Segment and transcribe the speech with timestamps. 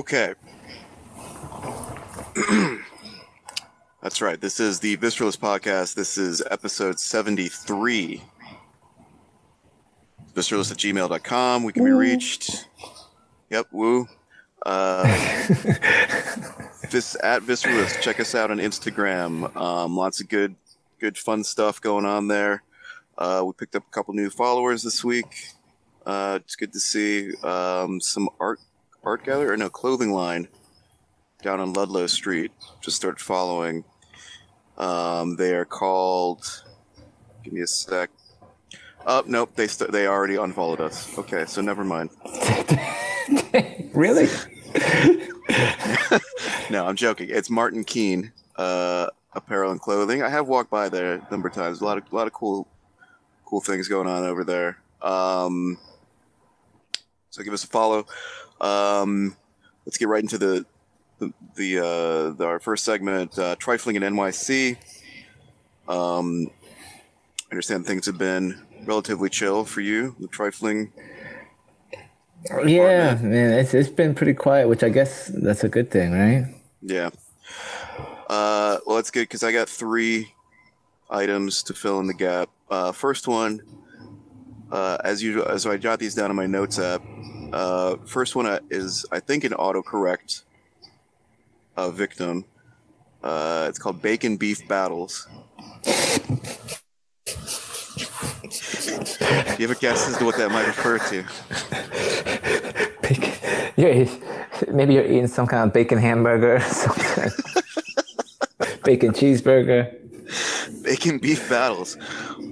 [0.00, 0.32] Okay.
[4.02, 4.40] That's right.
[4.40, 5.94] This is the Visceralist podcast.
[5.94, 8.22] This is episode 73.
[10.34, 11.64] Visceralist at gmail.com.
[11.64, 12.66] We can be reached.
[13.50, 14.08] Yep, woo.
[14.64, 15.02] Uh,
[16.90, 18.00] this at Visceralist.
[18.00, 19.54] Check us out on Instagram.
[19.54, 20.56] Um, lots of good,
[20.98, 22.62] good, fun stuff going on there.
[23.18, 25.48] Uh, we picked up a couple new followers this week.
[26.06, 28.60] Uh, it's good to see um, some art
[29.02, 30.48] art gallery or no clothing line
[31.42, 32.52] down on Ludlow Street.
[32.80, 33.84] Just started following.
[34.78, 36.62] Um, they are called.
[37.42, 38.10] Give me a sec.
[39.06, 41.16] Oh nope, they st- they already unfollowed us.
[41.18, 42.10] Okay, so never mind.
[43.94, 44.28] really?
[46.70, 47.28] no, I'm joking.
[47.30, 50.22] It's Martin Keen uh, apparel and clothing.
[50.22, 51.80] I have walked by there a number of times.
[51.80, 52.68] A lot of a lot of cool
[53.46, 54.78] cool things going on over there.
[55.00, 55.78] Um,
[57.30, 58.06] so give us a follow.
[58.60, 59.36] Um,
[59.86, 60.66] let's get right into the
[61.18, 64.76] the, the, uh, the our first segment, uh, trifling in NYC.
[65.86, 66.50] Um,
[67.50, 70.16] I understand things have been relatively chill for you.
[70.18, 70.92] The trifling.
[72.64, 76.46] Yeah, man, it's it's been pretty quiet, which I guess that's a good thing, right?
[76.80, 77.10] Yeah.
[78.30, 80.32] Uh, well, that's good because I got three
[81.10, 82.48] items to fill in the gap.
[82.70, 83.60] Uh, first one,
[84.70, 87.02] uh, as usual, as I jot these down in my notes app.
[87.52, 90.42] Uh, first one uh, is, I think, an autocorrect
[91.76, 92.44] uh, victim.
[93.22, 95.28] Uh, it's called Bacon Beef Battles.
[95.84, 95.92] Do
[99.58, 101.24] you have a guess as to what that might refer to?
[103.02, 103.32] Bacon.
[103.76, 104.08] Yeah,
[104.72, 107.30] maybe you're eating some kind of bacon hamburger or something.
[108.84, 109.96] bacon cheeseburger.
[110.82, 111.96] Bacon beef battles.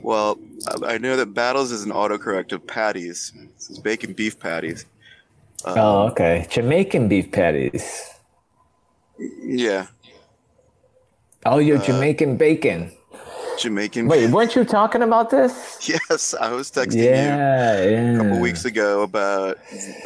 [0.02, 0.38] Well,
[0.86, 3.32] I know that battles is an autocorrect of patties.
[3.58, 4.86] Is bacon beef patties.
[5.64, 6.46] oh, okay.
[6.50, 8.10] Jamaican beef patties.
[9.18, 9.86] Yeah,
[11.46, 12.92] Oh, you're Jamaican bacon.
[13.58, 14.06] Jamaican.
[14.06, 15.88] Wait, weren't you talking about this?
[15.88, 17.04] Yes, I was texting you.
[17.04, 18.14] Yeah, yeah.
[18.14, 19.58] a couple weeks ago about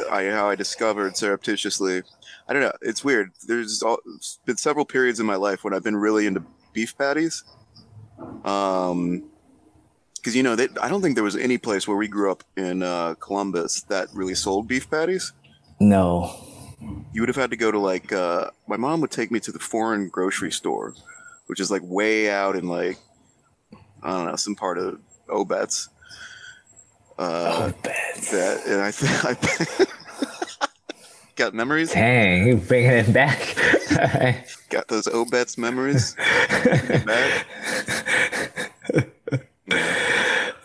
[0.09, 2.03] how I discovered surreptitiously.
[2.47, 2.71] I don't know.
[2.81, 3.31] It's weird.
[3.45, 6.97] There's all, it's been several periods in my life when I've been really into beef
[6.97, 7.43] patties.
[8.45, 9.25] Um,
[10.23, 12.45] because you know, they, I don't think there was any place where we grew up
[12.55, 15.33] in uh, Columbus that really sold beef patties.
[15.81, 16.33] No.
[17.11, 19.51] You would have had to go to like uh, my mom would take me to
[19.51, 20.95] the foreign grocery store,
[21.47, 22.97] which is like way out in like
[24.01, 25.89] I don't know some part of Obetz.
[27.17, 28.15] Uh, bad.
[28.31, 29.85] that and I think I
[31.35, 31.91] got memories.
[31.91, 33.57] Dang, you bringing it back.
[34.69, 36.15] Got those Obetz memories.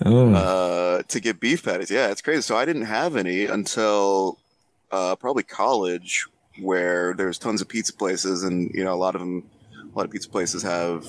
[0.09, 0.35] Mm.
[0.35, 1.91] uh, to get beef patties.
[1.91, 2.43] Yeah, it's crazy.
[2.43, 4.39] So I didn't have any until
[4.91, 6.27] uh, probably college,
[6.61, 9.45] where there's tons of pizza places, and you know a lot of them,
[9.93, 11.05] a lot of pizza places have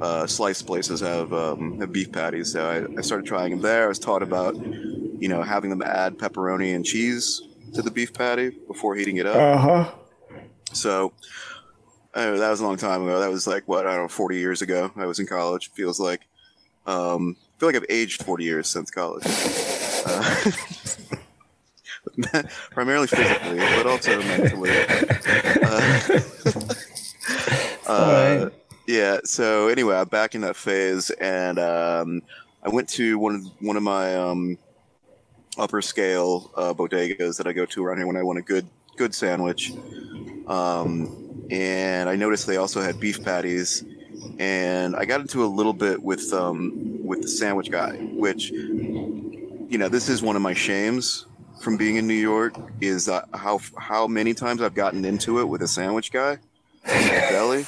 [0.00, 2.52] uh, slice places have, um, have beef patties.
[2.52, 3.84] So I, I started trying them there.
[3.84, 7.42] I was taught about you know having them add pepperoni and cheese
[7.74, 9.36] to the beef patty before heating it up.
[9.36, 9.92] Uh-huh.
[10.72, 11.12] So
[12.14, 13.20] uh, that was a long time ago.
[13.20, 14.90] That was like what I don't know, forty years ago.
[14.96, 15.70] I was in college.
[15.72, 16.22] Feels like
[16.86, 19.24] um, feel like I've aged forty years since college.
[20.06, 20.50] Uh,
[22.70, 24.70] primarily physically, but also mentally.
[25.62, 26.20] Uh,
[27.86, 28.50] uh,
[28.88, 29.18] Yeah.
[29.24, 32.22] So anyway, I'm back in that phase, and um,
[32.62, 34.56] I went to one of one of my um,
[35.58, 38.66] upper scale uh, bodegas that I go to around here when I want a good
[38.96, 39.72] good sandwich.
[40.46, 43.84] Um, and I noticed they also had beef patties,
[44.38, 49.78] and I got into a little bit with um, with the sandwich guy, which you
[49.78, 51.26] know this is one of my shames
[51.60, 55.44] from being in New York is uh, how how many times I've gotten into it
[55.44, 56.38] with a sandwich guy
[56.86, 57.64] in deli.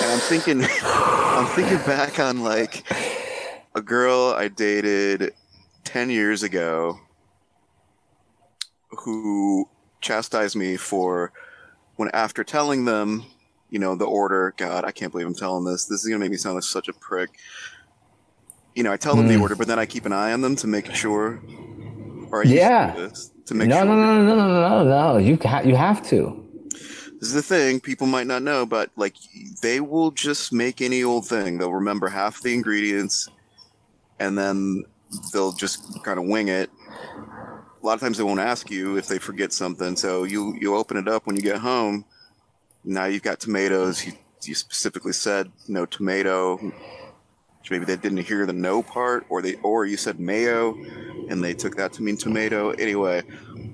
[0.00, 2.84] And I'm thinking, I'm thinking back on like
[3.74, 5.34] a girl I dated
[5.84, 7.00] ten years ago
[8.90, 9.68] who
[10.00, 11.32] chastised me for
[11.96, 13.24] when after telling them,
[13.70, 14.54] you know, the order.
[14.56, 15.86] God, I can't believe I'm telling this.
[15.86, 17.30] This is gonna make me sound like such a prick.
[18.74, 19.40] You know, I tell them the Mm.
[19.42, 21.40] order, but then I keep an eye on them to make sure.
[22.30, 22.94] Or I used to Yeah.
[22.94, 23.84] this, to make No, sure.
[23.86, 25.18] no, no, no, no, no, no, no.
[25.18, 26.44] You ha- you have to.
[27.20, 29.16] This is the thing people might not know, but like
[29.62, 31.58] they will just make any old thing.
[31.58, 33.28] They'll remember half the ingredients,
[34.20, 34.84] and then
[35.32, 36.70] they'll just kind of wing it.
[37.82, 40.76] A lot of times they won't ask you if they forget something, so you you
[40.76, 42.04] open it up when you get home.
[42.88, 44.06] Now you've got tomatoes.
[44.06, 44.14] You
[44.44, 46.72] you specifically said no tomato.
[47.70, 50.74] maybe they didn't hear the no part, or they or you said mayo,
[51.28, 52.70] and they took that to mean tomato.
[52.70, 53.22] Anyway,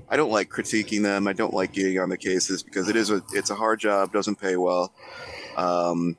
[0.08, 1.28] I don't like critiquing them.
[1.28, 4.12] I don't like getting on the cases because it is a it's a hard job,
[4.12, 4.92] doesn't pay well.
[5.56, 6.16] Um,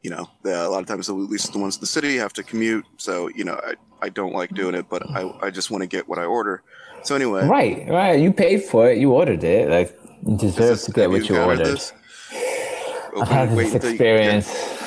[0.00, 2.32] you know, the, a lot of times, at least the ones in the city have
[2.34, 2.84] to commute.
[2.98, 5.86] So, you know, I, I don't like doing it, but I, I just want to
[5.86, 6.62] get what I order.
[7.04, 8.20] So anyway, Right, right.
[8.20, 8.98] You paid for it.
[8.98, 9.68] You ordered it.
[9.70, 11.80] Like you deserve this- to get what you encountered ordered.
[13.20, 14.80] I've had this you- experience.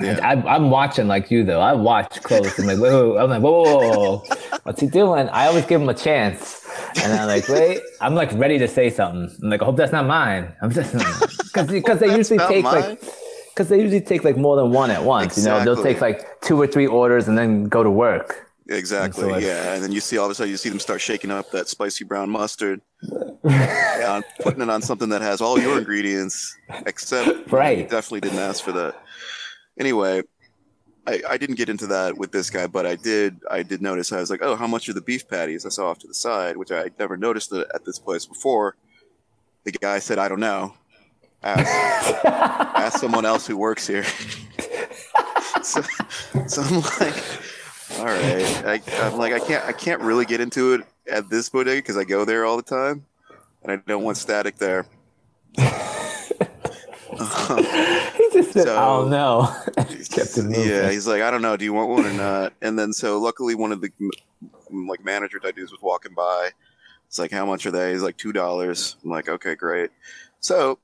[0.00, 0.20] Yeah.
[0.22, 1.60] I, I'm watching like you though.
[1.60, 2.56] I watch close.
[2.58, 3.16] I'm like, whoa.
[3.16, 5.28] I'm like, whoa, whoa, whoa, what's he doing?
[5.30, 6.64] I always give him a chance,
[7.02, 9.28] and I'm like, wait, I'm like ready to say something.
[9.42, 10.54] I'm like, I hope that's not mine.
[10.62, 12.74] I'm just because because they usually take mine.
[12.80, 13.00] like
[13.48, 15.36] because they usually take like more than one at once.
[15.36, 18.47] You know, they'll take like two or three orders and then go to work.
[18.68, 19.30] Exactly.
[19.30, 21.30] So, yeah, and then you see all of a sudden you see them start shaking
[21.30, 22.82] up that spicy brown mustard,
[23.42, 26.56] and putting it on something that has all your ingredients,
[26.86, 27.78] except Right.
[27.78, 29.02] You definitely didn't ask for that.
[29.80, 30.22] Anyway,
[31.06, 33.40] I, I didn't get into that with this guy, but I did.
[33.50, 34.12] I did notice.
[34.12, 35.64] I was like, oh, how much are the beef patties?
[35.64, 38.76] I saw off to the side, which I never noticed at this place before.
[39.64, 40.74] The guy said, I don't know.
[41.42, 44.04] Ask, ask someone else who works here.
[45.62, 45.82] so,
[46.46, 47.14] so I'm like,
[47.98, 48.64] all right.
[48.64, 51.96] I, I'm like, I can't, I can't really get into it at this bodega because
[51.96, 53.04] I go there all the time,
[53.62, 54.86] and I don't want static there.
[55.58, 57.64] Um,
[58.18, 59.54] He just said, So- I don't know.
[60.68, 62.52] Yeah, he's like, I don't know, do you want one or not?
[62.62, 63.90] And then so luckily one of the
[64.70, 66.50] like manager type dudes was walking by.
[67.06, 67.92] It's like, how much are they?
[67.92, 68.96] He's like two dollars.
[69.02, 69.90] I'm like, okay, great.
[70.40, 70.78] So,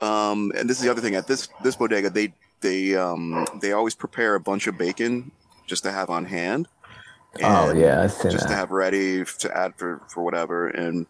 [0.00, 2.32] um, and this is the other thing at this this bodega, they
[2.62, 5.30] they um they always prepare a bunch of bacon
[5.70, 6.68] just to have on hand.
[7.42, 8.02] Oh yeah,
[8.32, 10.66] just to have ready to add for for whatever.
[10.68, 11.06] And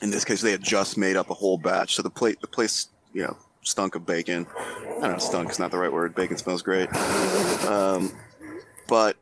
[0.00, 2.46] in this case, they had just made up a whole batch, so the plate the
[2.46, 4.46] place you know stunk of bacon.
[4.56, 6.14] I don't know, stunk is not the right word.
[6.14, 6.88] Bacon smells great,
[7.66, 8.12] um,
[8.86, 9.16] but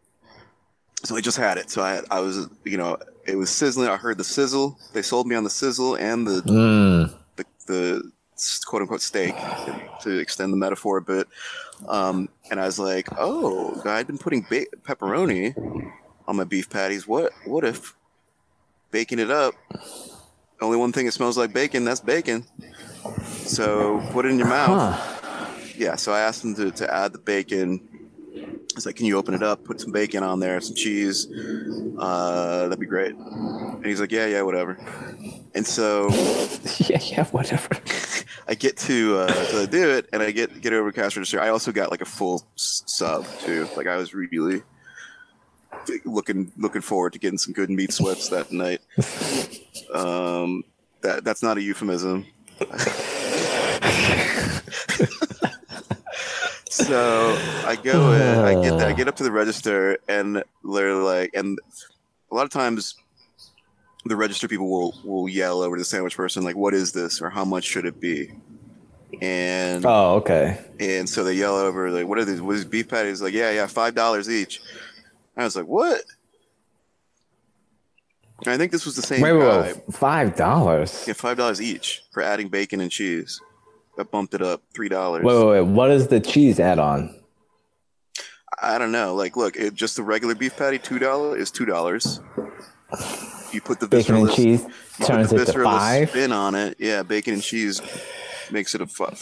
[1.03, 1.71] so I just had it.
[1.71, 3.89] So I I was you know it was sizzling.
[3.89, 4.79] I heard the sizzle.
[4.93, 7.15] They sold me on the sizzle and the Mm.
[7.37, 8.13] the, the
[8.67, 9.35] quote unquote steak
[10.03, 11.29] to extend the metaphor a bit.
[11.89, 15.55] Um, and I was like, oh, I'd been putting ba- pepperoni
[16.27, 17.07] on my beef patties.
[17.07, 17.95] What what if
[18.91, 19.55] baking it up?
[20.61, 21.85] Only one thing that smells like bacon.
[21.85, 22.47] That's bacon.
[23.19, 24.95] So put it in your mouth.
[24.99, 25.73] Huh.
[25.77, 25.97] Yeah.
[25.97, 27.87] So I asked them to, to add the bacon.
[28.47, 29.65] I was like, can you open it up?
[29.65, 31.27] Put some bacon on there, some cheese.
[31.99, 33.15] Uh, that'd be great.
[33.15, 34.79] And he's like, yeah, yeah, whatever.
[35.55, 36.09] And so
[36.79, 37.69] Yeah, yeah, whatever.
[38.49, 41.41] I get to uh, I do it, and I get get over cash register.
[41.41, 43.67] I also got like a full s- sub too.
[43.77, 44.63] Like I was really
[46.05, 48.83] looking looking forward to getting some good meat sweats that night.
[49.93, 50.63] Um,
[51.01, 52.27] that that's not a euphemism.
[56.77, 57.37] so
[57.67, 61.59] I go in, I get I get up to the register, and they're like, and
[62.31, 62.95] a lot of times
[64.05, 67.21] the register people will will yell over to the sandwich person like, "What is this?"
[67.21, 68.33] or "How much should it be?"
[69.23, 70.59] And Oh, okay.
[70.79, 72.41] and so they yell over like, "What are these?
[72.41, 74.61] What is beef patties?" Like, "Yeah, yeah, five dollars each."
[75.37, 76.03] I was like, "What?"
[78.45, 79.95] And I think this was the same Wait, wait, wait.
[79.95, 81.05] Five dollars.
[81.07, 83.41] Yeah, five dollars each for adding bacon and cheese.
[83.97, 85.25] That bumped it up three dollars.
[85.25, 85.61] Wait, wait, wait.
[85.63, 87.15] What is the cheese add on?
[88.61, 89.15] I don't know.
[89.15, 92.21] Like, look, it, just the regular beef patty two dollar is two dollars.
[93.53, 94.67] You put the Bacon and cheese
[95.03, 96.11] turns it to five.
[96.11, 96.77] spin on it.
[96.79, 97.81] Yeah, bacon and cheese
[98.51, 99.19] makes it a five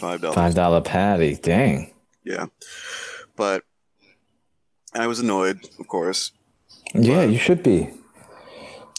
[0.00, 0.34] five dollars.
[0.34, 1.36] Five dollar patty.
[1.36, 1.92] Dang.
[2.24, 2.46] Yeah,
[3.36, 3.64] but
[4.94, 6.32] I was annoyed, of course.
[6.94, 7.90] Yeah, you should be.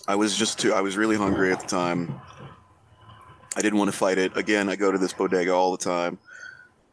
[0.08, 0.74] I was just too.
[0.74, 2.20] I was really hungry at the time.
[3.56, 4.36] I didn't want to fight it.
[4.36, 6.20] Again, I go to this bodega all the time,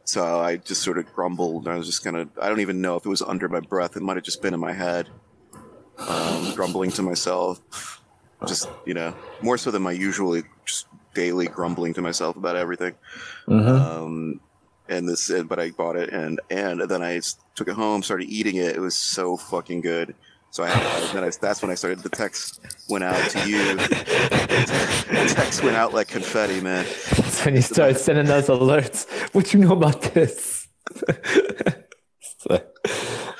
[0.04, 1.68] so I just sort of grumbled.
[1.68, 2.28] I was just kind of.
[2.40, 3.96] I don't even know if it was under my breath.
[3.96, 5.08] It might have just been in my head,
[5.98, 7.60] um, grumbling to myself.
[8.46, 12.94] Just you know, more so than my usually just daily grumbling to myself about everything.
[13.46, 14.40] hmm Um,
[14.88, 17.20] and this, but I bought it, and and then I
[17.54, 18.76] took it home, started eating it.
[18.76, 20.14] It was so fucking good.
[20.52, 22.00] So I, I then I, that's when I started.
[22.00, 23.76] The text went out to you.
[23.76, 26.84] the text went out like confetti, man.
[27.16, 29.08] That's when you start sending those alerts.
[29.32, 30.68] What you know about this?
[32.48, 32.66] Like,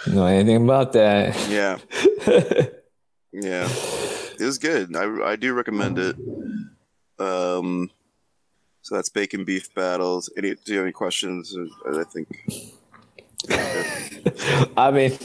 [0.06, 1.34] know anything about that?
[1.48, 1.78] Yeah,
[3.32, 3.66] yeah,
[4.38, 4.94] it was good.
[4.94, 6.16] I I do recommend it.
[7.18, 7.90] Um,
[8.82, 10.30] so that's bacon beef battles.
[10.36, 11.56] Any do you have any questions?
[11.86, 12.28] I think.
[14.76, 15.18] I mean,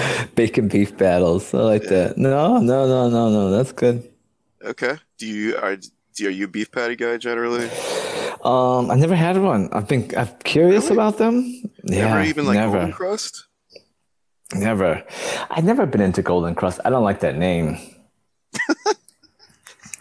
[0.34, 1.52] bacon beef battles.
[1.54, 2.16] I like that.
[2.18, 3.50] No, no, no, no, no.
[3.50, 4.08] That's good.
[4.64, 4.96] Okay.
[5.18, 5.76] Do you are
[6.22, 7.68] are you a beef patty guy generally?
[8.42, 9.68] Um, I never had one.
[9.72, 10.94] I've been I'm curious Really?
[10.96, 11.44] about them.
[11.84, 13.42] Yeah, never even like never, Golden Krust.
[14.54, 15.02] never.
[15.50, 16.80] I've never been into Golden Krust.
[16.84, 17.78] I don't like that name.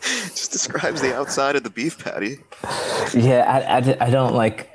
[0.02, 2.38] Just describes the outside of the beef patty.
[3.14, 4.70] Yeah, I, I, I don't like.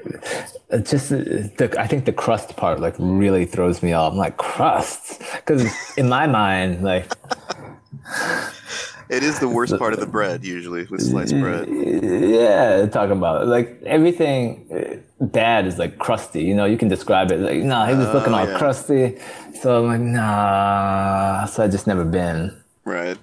[0.72, 1.16] Uh, Just uh,
[1.58, 4.12] the I think the crust part like really throws me off.
[4.12, 7.12] I'm like crust because in my mind like
[9.08, 11.68] It is the worst part of the bread usually with sliced bread.
[11.68, 16.42] yeah talking about like everything uh, bad is like crusty.
[16.42, 18.58] You know you can describe it like no he was looking all yeah.
[18.58, 19.18] crusty.
[19.60, 21.46] So I'm like nah.
[21.46, 22.56] So I just never been.
[22.84, 23.18] Right.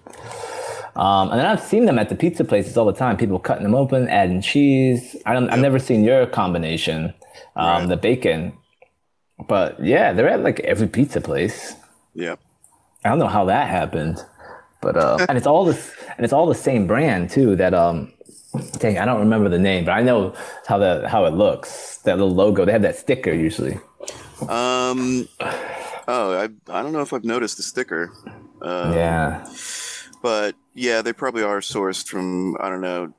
[0.98, 3.18] Um, and then I've seen them at the pizza places all the time.
[3.18, 5.16] People cutting them open, adding cheese.
[5.28, 7.14] I don't, I've never seen your combination,
[7.56, 7.90] um, Right.
[7.90, 8.54] the bacon.
[9.48, 11.76] But yeah, they're at like every pizza place.
[12.14, 12.36] Yeah.
[13.06, 14.24] I don't know how that happened,
[14.82, 17.56] but uh, and it's all this, and it's all the same brand too.
[17.56, 18.12] That um,
[18.80, 20.34] dang, I don't remember the name, but I know
[20.68, 21.98] how the how it looks.
[22.06, 22.66] That little logo.
[22.66, 23.80] They have that sticker usually.
[24.50, 25.28] Um.
[26.10, 28.12] Oh, I I don't know if I've noticed the sticker.
[28.62, 29.46] Uh, yeah,
[30.24, 33.14] But yeah, they probably are sourced from I don't know.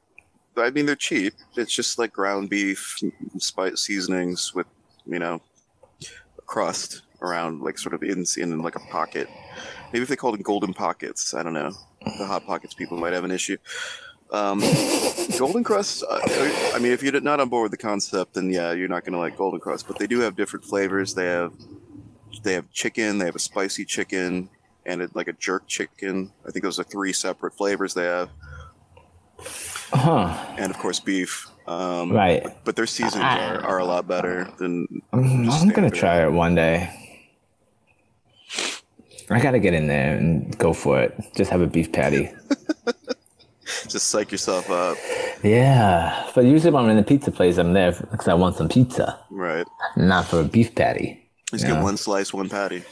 [0.61, 1.35] I mean, they're cheap.
[1.57, 2.99] It's just like ground beef,
[3.39, 4.67] spice seasonings with
[5.07, 5.41] you know,
[6.39, 9.29] a crust around like sort of in in like a pocket.
[9.93, 11.73] Maybe if they called it golden pockets, I don't know.
[12.19, 13.57] The hot pockets people might have an issue.
[14.31, 14.61] Um,
[15.39, 16.03] Golden Krust.
[16.09, 16.21] Uh,
[16.75, 19.19] I mean, if you're not on board with the concept, then yeah, you're not gonna
[19.19, 19.87] like Golden Krust.
[19.87, 21.15] But they do have different flavors.
[21.15, 21.53] They have
[22.43, 23.19] they have chicken.
[23.19, 24.51] They have a spicy chicken
[24.85, 26.33] and it, like a jerk chicken.
[26.47, 28.31] I think those are three separate flavors they have,
[29.93, 30.55] huh?
[30.59, 31.47] and of course beef.
[31.67, 32.47] Um, Right.
[32.65, 34.87] But their seasonings are, are a lot better than.
[35.13, 36.89] I'm, I'm gonna try it one day.
[39.31, 41.15] I gotta get in there and go for it.
[41.37, 42.31] Just have a beef patty.
[43.89, 44.97] Just psych yourself up,
[45.45, 48.69] Yeah, but usually when I'm in the pizza place, I'm there because I want some
[48.69, 49.67] pizza, right?
[49.95, 51.29] not for a beef patty.
[51.51, 52.83] Just get one slice, one patty,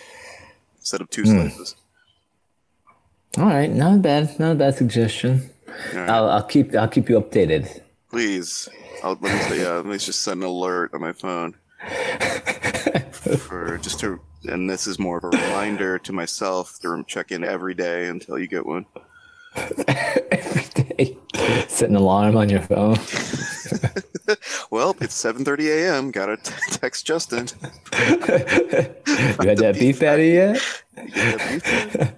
[0.78, 1.48] instead of two Hmm.
[1.48, 1.76] slices.
[3.38, 5.48] All right, not bad, not a bad suggestion.
[5.94, 6.08] Right.
[6.08, 7.82] I'll, I'll keep I'll keep you updated.
[8.10, 8.68] Please,
[9.02, 11.54] I'll, let me say, yeah, let me just set an alert on my phone
[13.22, 17.44] for just to, and this is more of a reminder to myself to check in
[17.44, 18.86] every day until you get one.
[19.88, 21.16] Every day,
[21.66, 22.98] set an alarm on your phone.
[24.70, 26.10] Well, it's 7:30 a.m.
[26.10, 27.46] Gotta text Justin.
[27.92, 30.60] You had that beef patty yet?
[30.96, 32.14] You get that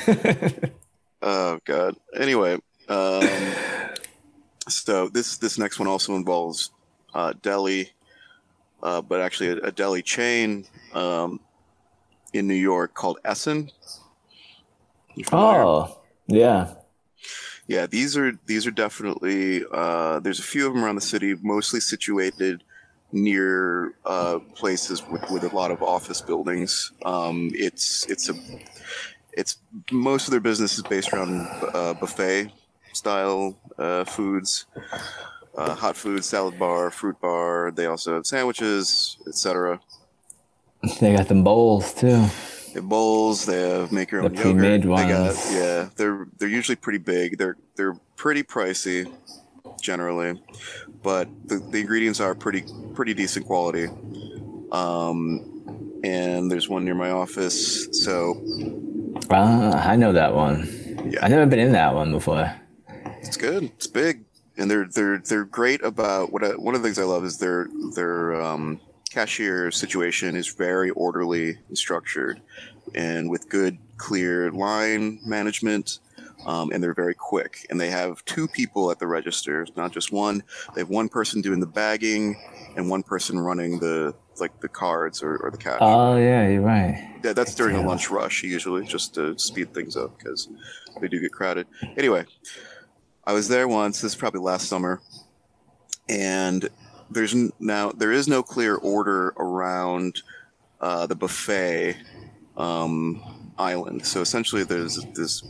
[0.00, 0.70] beef patty?
[1.22, 1.96] oh God.
[2.16, 3.28] Anyway, um,
[4.68, 5.08] so
[5.48, 6.72] this next one also involves
[7.14, 7.90] uh, deli,
[8.82, 11.40] uh, but actually a, a deli chain um,
[12.34, 13.70] in New York called Essen.
[15.32, 16.74] Oh, yeah.
[17.66, 19.64] Yeah, these are these are definitely.
[19.72, 22.62] Uh, there's a few of them around the city, mostly situated
[23.10, 26.92] near uh, places with, with a lot of office buildings.
[27.06, 28.34] Um, it's it's a
[29.32, 29.58] it's
[29.90, 32.52] most of their business is based around uh, buffet
[32.92, 34.66] style uh, foods,
[35.58, 37.70] uh, hot food, salad bar, fruit bar.
[37.74, 39.80] They also have sandwiches, etc.
[41.00, 42.06] They got them bowls too.
[42.68, 43.44] They have bowls.
[43.46, 44.52] They have make your The own yogurt.
[44.52, 45.88] pre-made They got yeah.
[45.96, 47.36] They're they're usually pretty big.
[47.38, 49.10] They're they're pretty pricey,
[49.82, 50.40] generally,
[51.02, 52.62] but the, the ingredients are pretty
[52.94, 53.88] pretty decent quality.
[54.70, 58.40] Um, and there's one near my office, so
[59.30, 60.68] Ah, I know that one.
[61.10, 61.24] Yeah.
[61.24, 62.52] I've never been in that one before.
[63.22, 63.64] it's good.
[63.64, 64.24] It's big,
[64.58, 67.38] and they're they're they're great about what I, one of the things I love is
[67.38, 72.42] their their um, cashier situation is very orderly and structured,
[72.94, 76.00] and with good clear line management.
[76.46, 80.12] Um, and they're very quick, and they have two people at the register, not just
[80.12, 80.42] one.
[80.74, 82.38] They have one person doing the bagging,
[82.74, 85.80] and one person running the like the cards or, or the cash.
[85.80, 86.96] Oh yeah, you're right.
[87.24, 87.82] Yeah, that's during a Yeah.
[87.82, 90.48] lunch rush usually, just to speed things up because
[91.00, 91.66] they do get crowded.
[91.96, 92.26] Anyway,
[93.28, 94.00] I was there once.
[94.00, 95.02] This is probably last summer,
[96.08, 96.66] and
[97.10, 100.22] there's now there is no clear order around
[100.80, 101.98] uh, the buffet
[102.56, 103.22] um,
[103.58, 104.06] island.
[104.06, 105.42] So essentially, there's this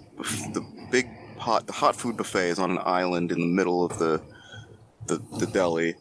[0.53, 1.09] the big
[1.39, 4.21] hot the hot food buffet is on an island in the middle of the
[5.07, 5.95] the, the deli.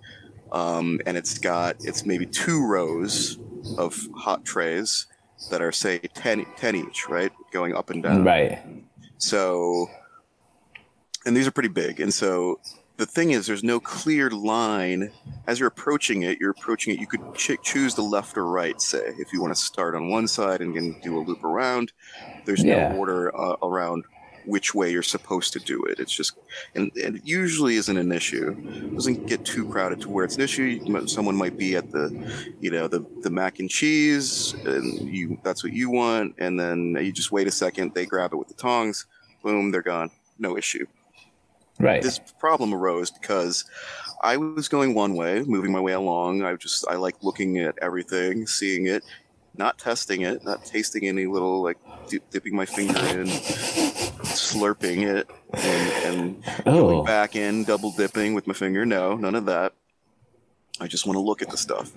[0.51, 3.38] Um, and it's got it's maybe two rows
[3.77, 5.05] of hot trays
[5.51, 8.60] that are say 10, 10 each right going up and down Right.
[9.19, 9.88] so
[11.27, 12.60] and these are pretty big and so
[12.98, 15.12] the thing is there's no clear line
[15.46, 18.81] as you're approaching it you're approaching it you could ch- choose the left or right
[18.81, 21.91] say if you want to start on one side and then do a loop around
[22.46, 22.89] there's Yeah.
[22.89, 24.05] no order uh, around
[24.46, 26.00] which way you're supposed to do it.
[26.00, 26.38] It's just,
[26.74, 28.55] and, and it usually isn't an issue.
[28.57, 31.05] It doesn't get too crowded to where it's an issue.
[31.05, 32.07] Someone might be at the,
[32.62, 36.96] you know, the the mac and cheese, and you that's what you want, and then
[36.98, 37.93] you just wait a second.
[37.93, 39.05] They grab it with the tongs,
[39.43, 40.12] boom, they're gone.
[40.39, 40.86] No issue.
[41.79, 42.01] Right.
[42.01, 43.65] This problem arose because
[44.22, 46.43] I was going one way, moving my way along.
[46.43, 49.03] I just I like looking at everything, seeing it,
[49.55, 55.29] not testing it, not tasting any little like dip, dipping my finger in, slurping it,
[55.53, 56.81] and, and oh.
[56.81, 58.86] going back in, double dipping with my finger.
[58.86, 59.74] No, none of that.
[60.79, 61.91] I just want to look at the stuff.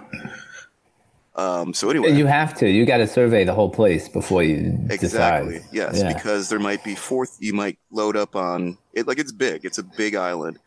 [1.40, 2.68] Um, so anyway, You have to.
[2.68, 5.68] You got to survey the whole place before you exactly decide.
[5.72, 6.12] yes, Yeah.
[6.12, 7.36] because there might be fourth.
[7.40, 9.64] You might load up on it like it's big.
[9.64, 10.58] It's a big island.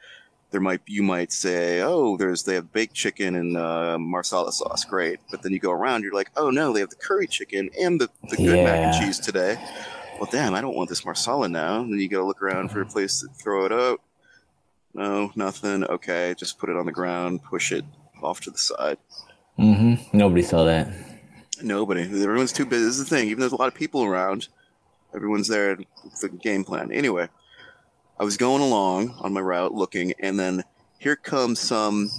[0.51, 4.83] There might you might say, oh, there's they have baked chicken and uh, marsala sauce,
[4.85, 5.19] great.
[5.31, 7.99] But then you go around, you're like, oh no, they have the curry chicken and
[8.01, 9.57] the, the good mac and cheese today.
[10.19, 11.81] Well, damn, I don't want this marsala now.
[11.81, 13.99] And then you got to look around for a place to throw it out.
[14.93, 15.83] No, nothing.
[15.85, 17.83] Okay, just put it on the ground, push it
[18.21, 18.97] off to the side.
[19.57, 20.87] Hmm Nobody saw that.
[21.61, 22.01] Nobody.
[22.01, 22.85] Everyone's too busy.
[22.85, 23.27] This is the thing.
[23.27, 24.47] Even though there's a lot of people around,
[25.15, 26.91] everyone's there with the game plan.
[26.91, 27.29] Anyway,
[28.19, 30.63] I was going along on my route looking, and then
[30.99, 32.09] here comes some.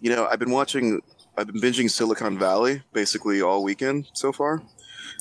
[0.00, 1.00] You know, I've been watching.
[1.36, 4.62] I've been binging Silicon Valley basically all weekend so far.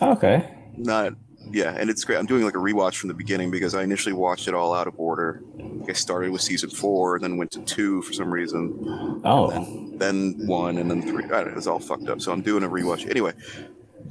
[0.01, 0.50] Okay.
[0.77, 1.13] Not.
[1.52, 2.18] Yeah, and it's great.
[2.18, 4.88] I'm doing like a rewatch from the beginning because I initially watched it all out
[4.88, 5.42] of order.
[5.88, 9.52] I started with season four, then went to two for some reason Oh.
[9.98, 11.24] then one, and then three.
[11.25, 12.22] I don't know, it was all fucked up.
[12.22, 13.10] So I'm doing a rewatch.
[13.10, 13.34] Anyway,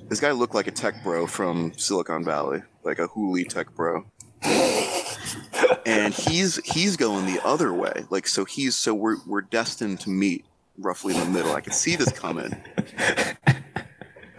[0.09, 4.05] this guy looked like a tech bro from Silicon Valley, like a Hooli tech bro.
[5.87, 8.05] and he's he's going the other way.
[8.11, 10.45] Like so he's so we're we're destined to meet
[10.79, 11.53] roughly in the middle.
[11.55, 12.55] I can see this coming.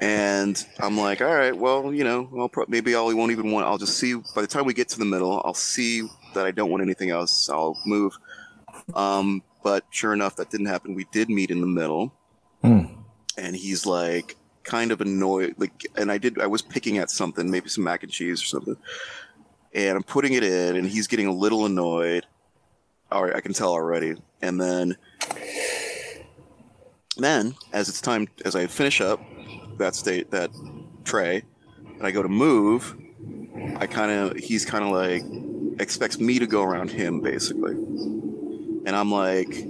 [0.06, 3.66] And I'm like, all right, well, you know, I'll pro- maybe I won't even want.
[3.66, 4.14] I'll just see.
[4.36, 7.10] By the time we get to the middle, I'll see that I don't want anything
[7.10, 7.50] else.
[7.50, 8.16] I'll move.
[8.94, 10.94] Um, but sure enough, that didn't happen.
[10.94, 12.14] We did meet in the middle,
[12.62, 12.82] Hmm.
[13.36, 15.56] and he's like kind of annoyed.
[15.58, 16.40] Like, and I did.
[16.40, 18.78] I was picking at something, maybe some mac and cheese or something,
[19.74, 22.28] and I'm putting it in, and he's getting a little annoyed.
[23.12, 24.14] All right, I can tell already.
[24.44, 24.98] And then,
[27.18, 29.20] then as it's time, as I finish up
[29.78, 30.52] that state, that
[31.06, 31.44] tray,
[32.00, 32.98] and I go to move,
[33.76, 35.26] I kind of, he's kind of like
[35.80, 37.76] expects me to go around him basically,
[38.86, 39.70] and I'm like,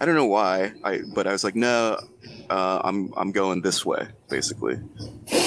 [0.00, 2.00] I don't know why, I but I was like, no,
[2.50, 4.80] uh, I'm I'm going this way basically.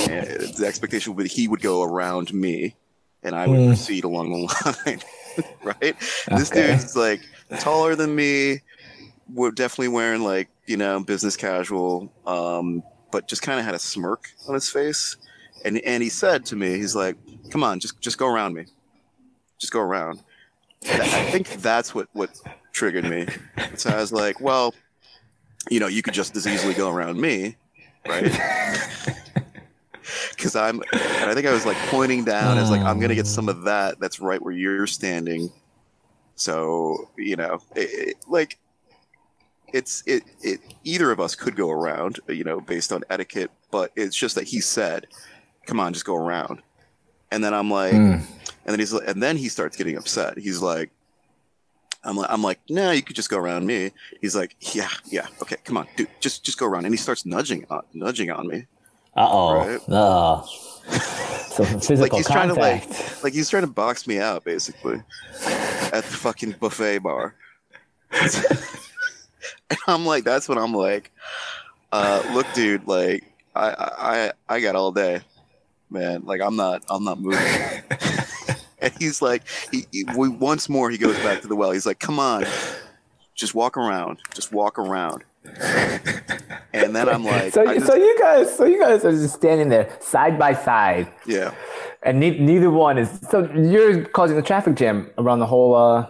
[0.08, 2.76] And the expectation would be he would go around me,
[3.24, 3.68] and I would Hmm.
[3.68, 5.02] proceed along the line,
[5.64, 5.96] right?
[6.34, 7.22] This dude's like
[7.60, 8.62] taller than me.
[9.34, 13.80] We're definitely wearing like you know business casual, um, but just kind of had a
[13.80, 15.18] smirk on his face,
[15.66, 17.16] and and he said to me, he's like,
[17.52, 18.66] "Come on, just just go around me,
[19.60, 20.22] just go around."
[20.86, 22.30] I think that's what what
[22.72, 23.28] triggered me.
[23.76, 24.74] So I was like, "Well,
[25.70, 27.56] you know, you could just as easily go around me,
[28.08, 28.32] right?"
[30.32, 33.28] Because I'm, and I think I was like pointing down as like I'm gonna get
[33.28, 34.00] some of that.
[34.00, 35.52] That's right where you're standing.
[36.36, 38.58] So you know, it, it- like
[39.74, 43.52] it's it it either of us could go around, you know, based on etiquette.
[43.72, 45.08] But it's just that he said,
[45.66, 46.62] "Come on, just go around,"
[47.32, 48.12] and then I'm like, Hmm.
[48.12, 48.24] and
[48.66, 50.38] then he's like, and then he starts getting upset.
[50.38, 50.90] He's like,
[52.04, 53.92] I'm like, I'm like, no, you could just go around me.
[54.22, 56.86] He's like, yeah, yeah, okay, come on, dude, just just go around.
[56.86, 58.66] And he starts nudging on nudging on me.
[59.16, 59.56] Uh oh.
[59.56, 59.80] Right.
[59.90, 60.46] Oh.
[61.50, 65.02] So physical like he's trying to like like he's trying to box me out basically
[65.94, 67.36] at the fucking buffet bar.
[69.88, 71.12] and I'm like, that's what I'm like.
[71.92, 73.24] Uh, look, dude, like
[73.56, 75.22] I I I got all day,
[75.90, 76.24] man.
[76.26, 77.40] Like I'm not I'm not moving.
[78.80, 81.72] and he's like, he, he we, once more he goes back to the well.
[81.72, 82.46] He's like, come on,
[83.36, 85.24] just walk around, just walk around.
[86.74, 89.70] And then I'm like, so, just- so you guys, so you guys are just standing
[89.70, 91.54] there side by side, yeah.
[92.04, 93.10] and ne- neither one is.
[93.30, 96.08] So you're causing the traffic jam around the whole, uh,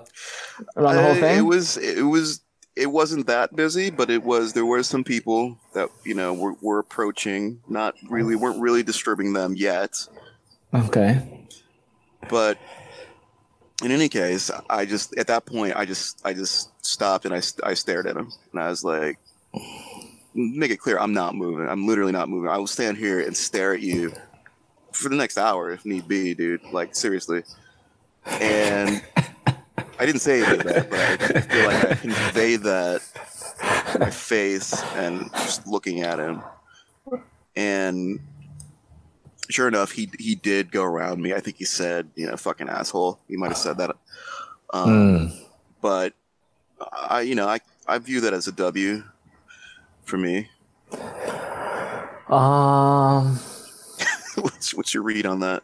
[0.78, 1.38] around the whole Uh, thing.
[1.40, 2.41] It was it was
[2.76, 6.54] it wasn't that busy, but it was there were some people that you know were,
[6.62, 7.62] were approaching.
[7.68, 10.08] Not really weren't really disturbing them yet,
[10.74, 11.48] okay.
[12.30, 12.58] but
[13.84, 17.42] in any case, I just at that point I just I just stopped and I
[17.64, 19.18] I stared at him and I was like,
[20.34, 21.68] make it clear I'm not moving.
[21.68, 22.50] I'm literally not moving.
[22.50, 24.14] I will stand here and stare at you
[24.94, 26.64] for the next hour if need be, dude.
[26.72, 27.44] Like seriously.
[28.26, 29.02] And
[30.02, 33.02] I didn't say any of that, but I feel like I convey that
[33.94, 36.42] in my face and just looking at him.
[37.56, 38.20] And
[39.50, 41.34] sure enough, he he did go around me.
[41.34, 43.20] I think he said, you know, fucking asshole.
[43.28, 43.96] He might have said that.
[44.74, 45.46] Um, Mm.
[45.82, 46.14] But
[46.92, 49.04] I, you know, I I view that as a W
[50.04, 50.50] for me.
[52.28, 53.38] Um,
[54.36, 55.62] what's what's your read on that?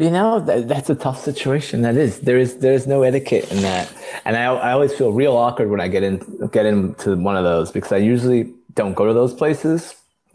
[0.00, 1.82] You know, that, that's a tough situation.
[1.82, 2.20] That is.
[2.20, 3.92] There is there is no etiquette in that,
[4.24, 7.44] and I I always feel real awkward when I get in get into one of
[7.44, 9.94] those because I usually don't go to those places,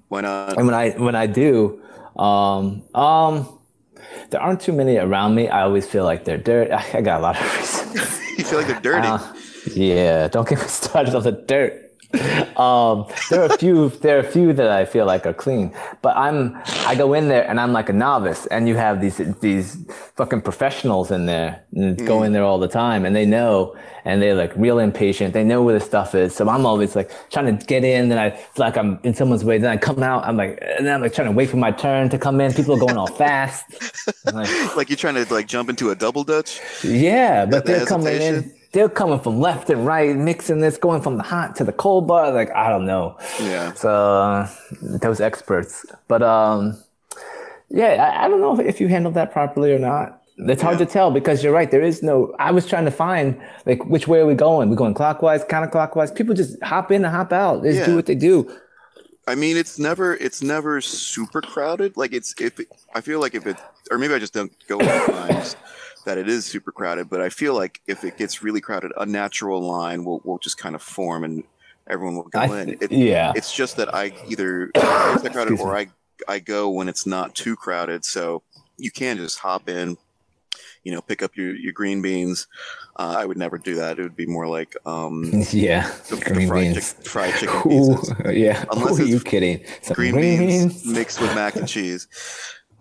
[0.09, 0.57] Why not?
[0.57, 1.81] and when I when I do,
[2.17, 3.59] um, um,
[4.29, 5.49] there aren't too many around me.
[5.49, 6.71] I always feel like they're dirt.
[6.71, 8.19] I, I got a lot of reasons.
[8.37, 9.07] you feel like they're dirty.
[9.07, 9.33] Uh,
[9.73, 11.84] yeah, don't get me started on the dirt.
[12.57, 13.89] Um, there are a few.
[13.89, 16.57] There are a few that I feel like are clean, but I'm.
[16.85, 19.77] I go in there and I'm like a novice, and you have these these
[20.15, 24.21] fucking professionals in there, and go in there all the time, and they know, and
[24.21, 25.33] they're like real impatient.
[25.33, 28.19] They know where the stuff is, so I'm always like trying to get in, and
[28.19, 29.57] I feel like I'm in someone's way.
[29.57, 31.71] Then I come out, I'm like, and then I'm like trying to wait for my
[31.71, 32.53] turn to come in.
[32.53, 33.65] People are going all fast.
[34.31, 36.61] Like, like you're trying to like jump into a double dutch.
[36.83, 38.53] yeah, but the they're coming in.
[38.75, 42.07] They're coming from left and right, mixing this, going from the hot to the cold
[42.07, 42.29] bar.
[42.31, 43.17] Like I don't know.
[43.39, 43.71] Yeah.
[43.73, 44.49] So uh,
[44.81, 46.77] those experts, but um,
[47.69, 50.21] yeah, I, I don't know if you handled that properly or not.
[50.37, 50.85] It's hard Yeah.
[50.85, 51.71] to tell because you're right.
[51.71, 52.35] There is no.
[52.37, 54.69] I was trying to find like which way are we going?
[54.69, 56.13] We going clockwise, counterclockwise?
[56.13, 57.63] People just hop in and hop out.
[57.63, 58.45] They just do what they do.
[59.27, 61.95] I mean, it's never it's never super crowded.
[61.95, 63.55] Like it's if it, I feel like if it
[63.89, 64.77] or maybe I just don't go
[66.05, 67.09] that it is super crowded.
[67.09, 70.57] But I feel like if it gets really crowded, a natural line will will just
[70.57, 71.43] kind of form and
[71.87, 72.69] everyone will go I- in.
[72.81, 73.33] It, yeah.
[73.35, 75.87] It's just that I either it's crowded or I
[76.27, 78.05] I go when it's not too crowded.
[78.05, 78.41] So
[78.77, 79.97] you can just hop in,
[80.83, 82.47] you know, pick up your your green beans.
[82.97, 83.99] Uh, I would never do that.
[83.99, 86.93] It would be more like um, yeah, the, the green fried, beans.
[86.93, 88.13] chick- fried chicken Ooh, pieces.
[88.33, 88.63] yeah.
[88.71, 89.65] Unless Who are you kidding?
[89.81, 92.07] Some green beans mixed with mac and cheese.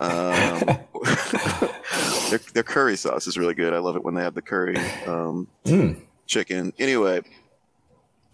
[0.01, 0.61] Um,
[2.31, 3.73] their, their curry sauce is really good.
[3.73, 4.77] I love it when they have the curry
[5.07, 6.01] um, Mm.
[6.27, 6.73] chicken.
[6.79, 7.23] Anyway,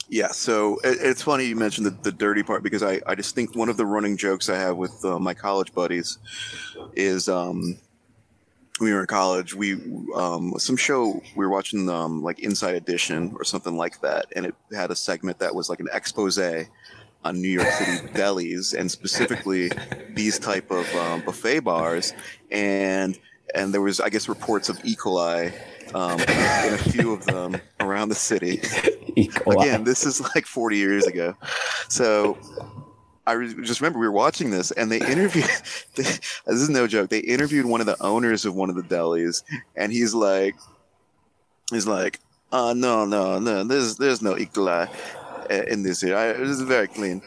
[0.08, 0.28] yeah.
[0.28, 3.54] So it, it's funny you mentioned the, the dirty part because I, I just think
[3.54, 6.18] one of the running jokes I have with uh, my college buddies
[6.94, 7.78] is um,
[8.80, 9.74] we were in college, we
[10.16, 14.46] um, some show we were watching um, like Inside Edition or something like that, and
[14.46, 16.38] it had a segment that was like an expose
[17.24, 19.70] on New York City delis and specifically
[20.14, 22.12] these type of um, buffet bars,
[22.50, 23.18] and
[23.54, 24.96] and there was I guess reports of E.
[24.96, 25.52] coli
[25.94, 28.60] um, in a few of them around the city.
[29.16, 29.26] E.
[29.26, 29.62] coli.
[29.62, 31.34] Again, this is like 40 years ago,
[31.88, 32.38] so.
[33.26, 35.44] I re- just remember we were watching this, and they interviewed.
[35.94, 37.10] this is no joke.
[37.10, 39.44] They interviewed one of the owners of one of the delis,
[39.76, 40.56] and he's like,
[41.70, 42.18] he's like,
[42.50, 43.62] "Uh, no, no, no.
[43.62, 44.46] There's there's no E.
[44.46, 44.88] coli
[45.50, 46.02] in this.
[46.04, 47.22] I, this is very clean."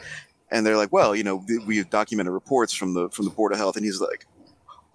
[0.52, 3.52] And they're like, "Well, you know, we have documented reports from the from the board
[3.52, 4.26] of health," and he's like,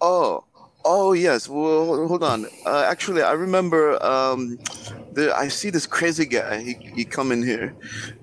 [0.00, 0.44] "Oh,
[0.84, 1.48] oh yes.
[1.48, 2.46] Well, hold on.
[2.66, 4.02] Uh, actually, I remember.
[4.02, 4.58] Um,
[5.12, 6.60] the, I see this crazy guy.
[6.60, 7.74] He he come in here,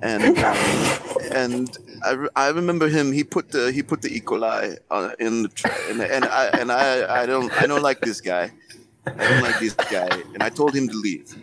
[0.01, 0.23] and
[1.31, 3.11] and I, I remember him.
[3.11, 4.19] He put the he put the E.
[4.19, 8.01] coli uh, in the tr- and, and I and I I don't I don't like
[8.01, 8.51] this guy.
[9.05, 11.35] I don't like this guy, and I told him to leave.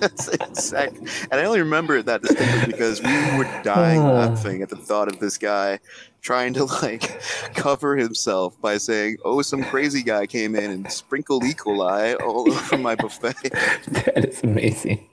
[0.00, 0.96] That's exact.
[1.30, 5.20] And I only remember that distinctly because we were dying laughing at the thought of
[5.20, 5.78] this guy
[6.22, 7.20] trying to like
[7.54, 11.52] cover himself by saying, "Oh, some crazy guy came in and sprinkled E.
[11.54, 13.36] coli all over my buffet."
[13.90, 15.06] That is amazing.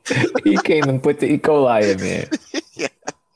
[0.44, 1.38] He came and put the E.
[1.38, 2.30] coli in there.
[2.74, 2.90] Yeah.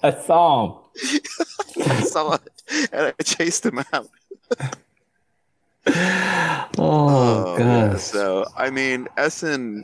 [0.04, 0.74] I saw him.
[1.88, 4.08] I saw it, and I chased him out.
[5.88, 8.02] Oh, oh gosh.
[8.02, 9.84] So I mean, Essen.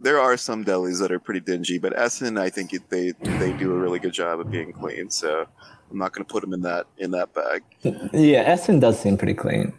[0.00, 3.52] There are some delis that are pretty dingy, but Essen, I think it, they they
[3.52, 5.10] do a really good job of being clean.
[5.10, 5.46] So
[5.90, 7.62] I'm not going to put them in that in that bag.
[8.12, 9.72] Yeah, Essen does seem pretty clean.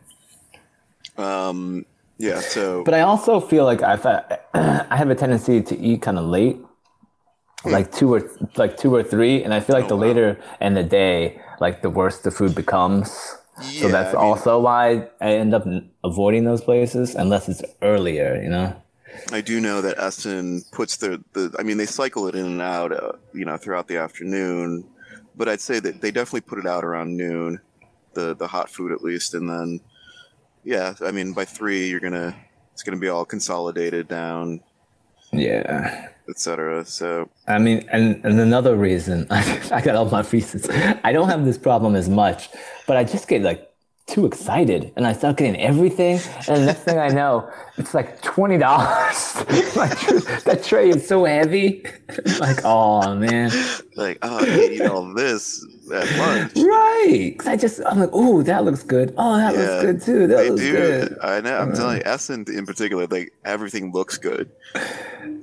[1.17, 1.85] Um,
[2.17, 2.39] yeah.
[2.39, 4.05] So But I also feel like I've
[4.53, 6.57] I have a tendency to eat kind of late,
[7.65, 9.93] like two or like two or three, and I feel like Hmm.
[9.93, 10.07] Oh, the wow.
[10.07, 13.35] later in the day, like the worse the food becomes.
[13.61, 15.65] Yeah, so that's I mean- also why I end up
[16.03, 18.75] avoiding those places unless it's earlier, you know.
[19.31, 22.61] I do know that Essen puts the, the I mean, they cycle it in and
[22.61, 24.83] out, uh, you know, throughout the afternoon.
[25.35, 27.59] But I'd say that they definitely put it out around noon,
[28.13, 29.79] the the hot food at least, and then,
[30.63, 32.35] yeah, I mean, by three you're gonna
[32.73, 34.61] it's gonna be all consolidated down,
[35.31, 36.09] Yeah.
[36.29, 36.85] etc.
[36.85, 40.67] So I mean, and, and another reason I got all my reasons.
[41.03, 42.49] I don't have this problem as much,
[42.87, 43.66] but I just get like
[44.07, 46.19] too excited and I start getting everything.
[46.47, 49.75] And the next thing I know, it's like $20.
[49.75, 49.99] like,
[50.45, 51.83] that tray is so heavy.
[52.39, 53.51] like, oh man.
[53.95, 56.53] Like, oh, I can't all this at lunch.
[56.55, 57.35] Right.
[57.37, 59.13] Cause I just, I'm like, oh, that looks good.
[59.17, 60.27] Oh, that Yeah, looks good too.
[60.27, 60.71] That They looks do.
[60.71, 61.17] good.
[61.21, 61.57] I know.
[61.57, 61.75] I'm Uh.
[61.75, 64.49] telling you, Essen in particular, like everything looks good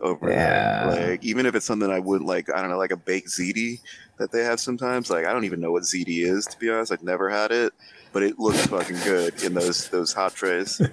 [0.00, 0.90] over Yeah.
[0.90, 1.10] there.
[1.10, 3.80] Like even if it's something I wouldn't like, I don't know, like a baked ziti
[4.18, 5.10] that they have sometimes.
[5.10, 6.92] Like I don't even know what ziti is to be honest.
[6.92, 7.72] I've never had it,
[8.12, 10.80] but it looks fucking good in those those hot trays.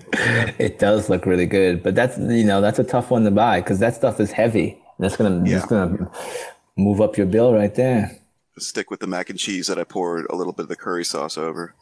[0.59, 3.61] It does look really good, but that's you know that's a tough one to buy
[3.61, 4.77] because that stuff is heavy.
[4.99, 5.57] That's gonna Yeah.
[5.59, 6.11] that's gonna
[6.77, 8.11] move up your bill right there.
[8.61, 11.03] Stick with the mac and cheese that I poured a little bit of the curry
[11.03, 11.73] sauce over.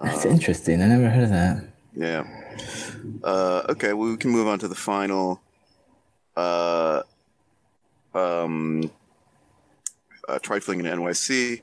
[0.00, 0.82] That's interesting.
[0.82, 1.64] I never heard of that.
[1.94, 2.24] Yeah.
[3.24, 5.40] Uh, okay, well, we can move on to the final.
[6.36, 7.02] Uh,
[8.14, 8.90] um,
[10.28, 11.62] uh, trifling in NYC.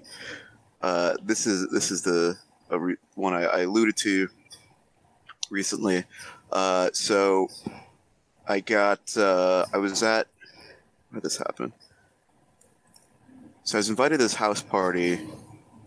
[0.82, 2.38] Uh, this is this is the
[2.70, 4.30] a re- one I, I alluded to
[5.50, 6.04] recently.
[6.52, 7.50] Uh, so
[8.48, 10.28] I got uh, I was at
[11.10, 11.72] where did this happen.
[13.64, 15.20] So I was invited to this house party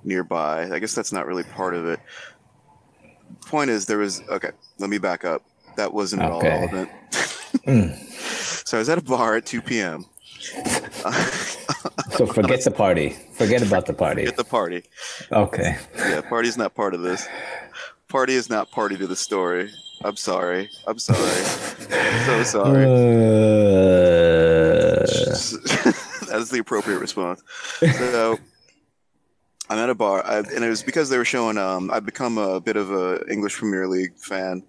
[0.04, 0.70] nearby.
[0.70, 2.00] I guess that's not really part of it.
[3.46, 5.42] Point is there was okay let me back up.
[5.76, 6.88] That wasn't at all relevant.
[7.66, 7.96] Mm.
[8.66, 10.04] so i was at a bar at 2 p.m
[12.10, 13.10] So forget the party.
[13.32, 14.24] Forget about the party.
[14.24, 14.84] at the party.
[15.32, 15.76] Okay.
[15.96, 17.26] yeah party's not part of this.
[18.08, 19.70] Party is not party to the story.
[20.04, 20.70] I'm sorry.
[20.86, 21.42] I'm sorry.
[21.90, 22.86] I'm so sorry.
[25.86, 25.92] Uh,
[26.26, 27.42] that is the appropriate response.
[27.80, 28.38] So
[29.68, 32.38] i'm at a bar I, and it was because they were showing um, i've become
[32.38, 34.62] a bit of a english premier league fan.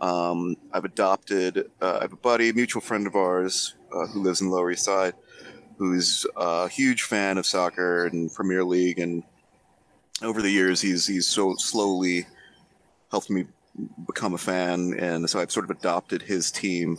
[0.00, 4.22] Um, i've adopted uh, i have a buddy a mutual friend of ours uh, who
[4.22, 5.14] lives in lower east side
[5.78, 9.22] who's a huge fan of soccer and premier league and
[10.22, 12.26] over the years he's he's so slowly
[13.10, 13.46] helped me
[14.06, 16.98] become a fan and so i've sort of adopted his team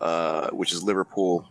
[0.00, 1.48] uh, which is liverpool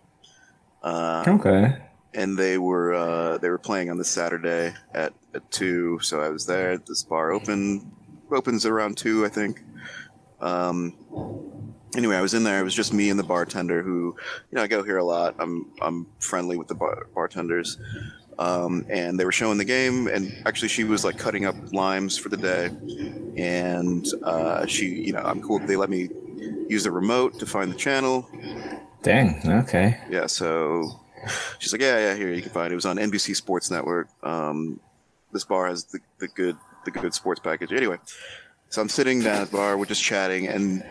[0.86, 1.76] uh, okay.
[2.14, 6.00] and they were uh, they were playing on this Saturday at, at two.
[6.02, 6.78] So I was there.
[6.78, 7.92] This bar open
[8.32, 9.64] opens around two, I think.
[10.40, 10.94] Um,
[11.98, 12.60] anyway, I was in there.
[12.60, 14.16] It was just me and the bartender, who
[14.52, 15.36] you know I go here a lot.
[15.40, 17.80] I'm I'm friendly with the bar- bartenders.
[18.38, 22.18] Um, and they were showing the game, and actually, she was like cutting up limes
[22.18, 22.66] for the day,
[23.42, 25.60] and uh, she, you know, I'm cool.
[25.60, 26.10] They let me
[26.68, 28.30] use the remote to find the channel,
[29.06, 29.40] Dang.
[29.46, 30.00] Okay.
[30.10, 31.00] yeah, so
[31.60, 32.72] she's like, yeah, yeah, here you can find it.
[32.72, 34.10] It was on NBC Sports Network.
[34.24, 34.80] Um,
[35.32, 37.72] this bar has the, the good the good sports package.
[37.72, 37.98] Anyway,
[38.70, 40.84] so I'm sitting down at the bar, we're just chatting, and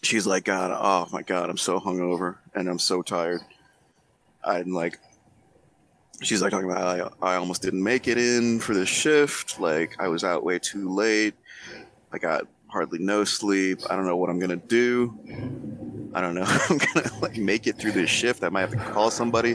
[0.00, 3.40] she's like, God, oh my God, I'm so hungover and I'm so tired.
[4.44, 5.00] I'm like,
[6.22, 9.58] she's like talking about I, I almost didn't make it in for this shift.
[9.58, 11.34] Like I was out way too late.
[12.12, 13.80] I got hardly no sleep.
[13.90, 15.87] I don't know what I'm gonna do.
[16.18, 16.44] I don't know.
[16.68, 18.42] I'm gonna like make it through this shift.
[18.42, 19.52] I might have to call somebody.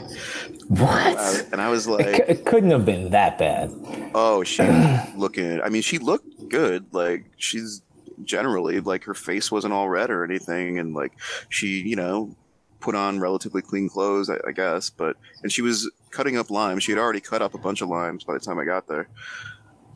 [0.68, 1.18] What?
[1.18, 3.70] Uh, and I was it, like, it couldn't have been that bad.
[4.14, 4.62] oh, she
[5.16, 5.60] looking.
[5.60, 6.86] I mean, she looked good.
[6.92, 7.82] Like she's
[8.24, 11.12] generally like her face wasn't all red or anything, and like
[11.50, 12.34] she, you know,
[12.80, 14.88] put on relatively clean clothes, I, I guess.
[14.88, 16.82] But and she was cutting up limes.
[16.82, 19.06] She had already cut up a bunch of limes by the time I got there.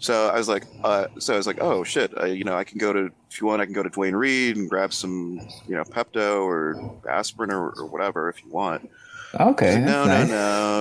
[0.00, 2.64] So I was like, uh, so I was like, oh shit, I, you know, I
[2.64, 5.40] can go to if you want, I can go to Duane Reade and grab some,
[5.66, 8.88] you know, Pepto or aspirin or, or whatever if you want.
[9.34, 9.74] Okay.
[9.74, 10.28] Like, no, nice.
[10.28, 10.34] no,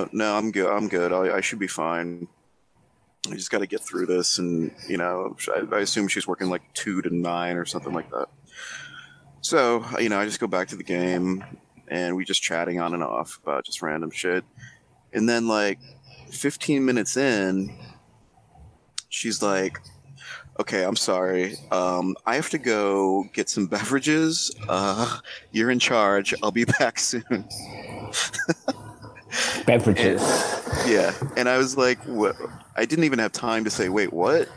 [0.04, 0.36] no, no.
[0.36, 0.70] I'm good.
[0.70, 1.12] I'm good.
[1.12, 2.28] I, I should be fine.
[3.30, 6.48] I just got to get through this, and you know, I, I assume she's working
[6.48, 8.28] like two to nine or something like that.
[9.40, 11.44] So you know, I just go back to the game,
[11.88, 14.44] and we just chatting on and off about just random shit,
[15.12, 15.78] and then like
[16.30, 17.76] 15 minutes in,
[19.18, 19.78] she's like.
[20.60, 21.54] Okay, I'm sorry.
[21.70, 24.50] Um, I have to go get some beverages.
[24.68, 25.18] Uh,
[25.52, 26.34] you're in charge.
[26.42, 27.44] I'll be back soon.
[29.66, 30.20] Beverages.
[30.84, 32.34] Yeah, and I was like, what?
[32.74, 34.48] I didn't even have time to say, wait, what?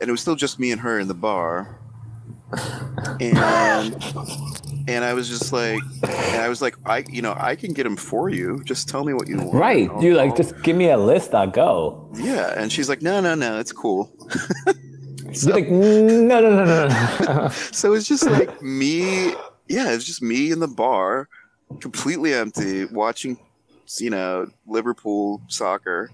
[0.00, 1.76] And it was still just me and her in the bar,
[3.20, 3.96] and
[4.88, 7.84] and I was just like, and I was like, I, you know, I can get
[7.84, 8.62] them for you.
[8.64, 9.54] Just tell me what you want.
[9.54, 9.88] Right.
[9.90, 11.34] I'll- You like I'll- just give me a list.
[11.34, 12.10] I'll go.
[12.14, 12.54] yeah.
[12.56, 14.10] And she's like, no, no, no, it's cool.
[15.30, 17.48] You're like no, no, no, no, no.
[17.72, 19.32] So it's just like me.
[19.68, 21.28] Yeah, it's just me in the bar,
[21.80, 23.38] completely empty, watching,
[23.98, 26.10] you know, Liverpool soccer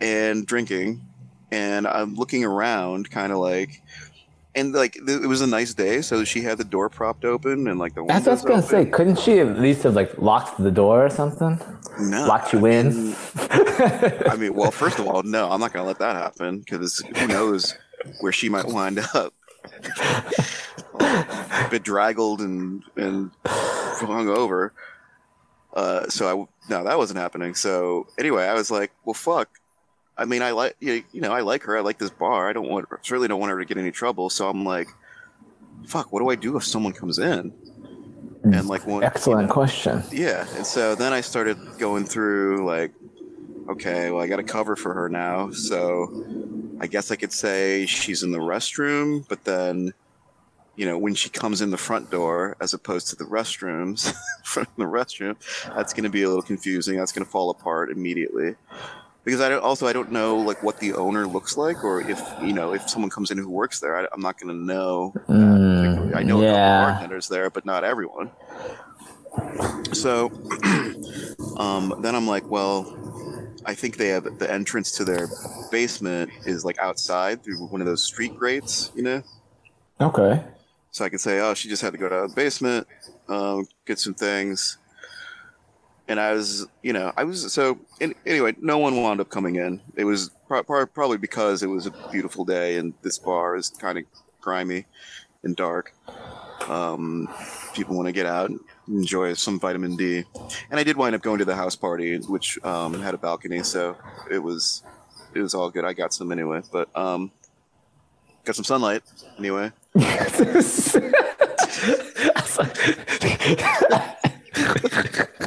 [0.00, 1.02] and drinking.
[1.50, 3.82] And I'm looking around, kind of like,
[4.54, 7.68] and like th- it was a nice day, so she had the door propped open
[7.68, 8.84] and like the That's what I was gonna windows say.
[8.86, 11.60] Couldn't she at least have like locked the door or something?
[12.00, 12.86] No, Locked you I in?
[13.08, 13.16] mean,
[14.30, 17.26] I mean, well, first of all, no, I'm not gonna let that happen because who
[17.26, 17.74] knows
[18.20, 19.34] where she might wind up.
[21.70, 24.72] bedraggled and and hung over.
[25.74, 27.54] Uh, so I no, that wasn't happening.
[27.54, 29.48] So anyway, I was like, well, fuck.
[30.18, 31.78] I mean, I like you, you know, I like her.
[31.78, 32.48] I like this bar.
[32.48, 34.28] I don't want certainly don't want her to get any trouble.
[34.30, 34.88] So I'm like,
[35.86, 36.12] fuck.
[36.12, 37.52] What do I do if someone comes in?
[38.42, 38.68] And mm.
[38.68, 40.02] like, one, Excellent you know, question.
[40.10, 40.46] yeah.
[40.56, 42.92] And so then I started going through like,
[43.68, 45.50] okay, well, I got a cover for her now.
[45.50, 46.24] So
[46.80, 49.92] I guess I could say she's in the restroom, but then,
[50.76, 54.66] you know, when she comes in the front door as opposed to the restrooms, from
[54.76, 55.36] the restroom,
[55.74, 56.96] that's going to be a little confusing.
[56.96, 58.54] That's going to fall apart immediately.
[59.28, 62.18] Because I don't, also I don't know like what the owner looks like, or if
[62.40, 65.12] you know if someone comes in who works there, I, I'm not going to know.
[65.26, 66.16] that Mm.
[66.16, 66.52] I know a yeah.
[66.54, 68.30] couple bartenders there, but not everyone.
[69.92, 70.28] So
[71.58, 72.96] um, then I'm like, well,
[73.66, 75.28] I think they have the entrance to their
[75.70, 79.22] basement is like outside through one of those street grates, you know.
[80.00, 80.42] Okay.
[80.90, 82.86] So I could say, oh, she just had to go to the basement,
[83.28, 84.78] um, get some things.
[86.08, 87.78] And I was, you know, I was so.
[88.00, 89.80] In, anyway, no one wound up coming in.
[89.94, 93.68] It was pro- pro- probably because it was a beautiful day and this bar is
[93.68, 94.04] kind of
[94.40, 94.86] grimy
[95.42, 95.94] and dark.
[96.68, 97.28] Um,
[97.74, 100.24] people want to get out and enjoy some vitamin D.
[100.70, 103.62] And I did wind up going to the house party, which um, had a balcony,
[103.62, 103.96] so
[104.30, 104.82] it was
[105.34, 105.84] it was all good.
[105.84, 107.30] I got some anyway, but um,
[108.44, 109.02] got some sunlight
[109.38, 109.70] anyway.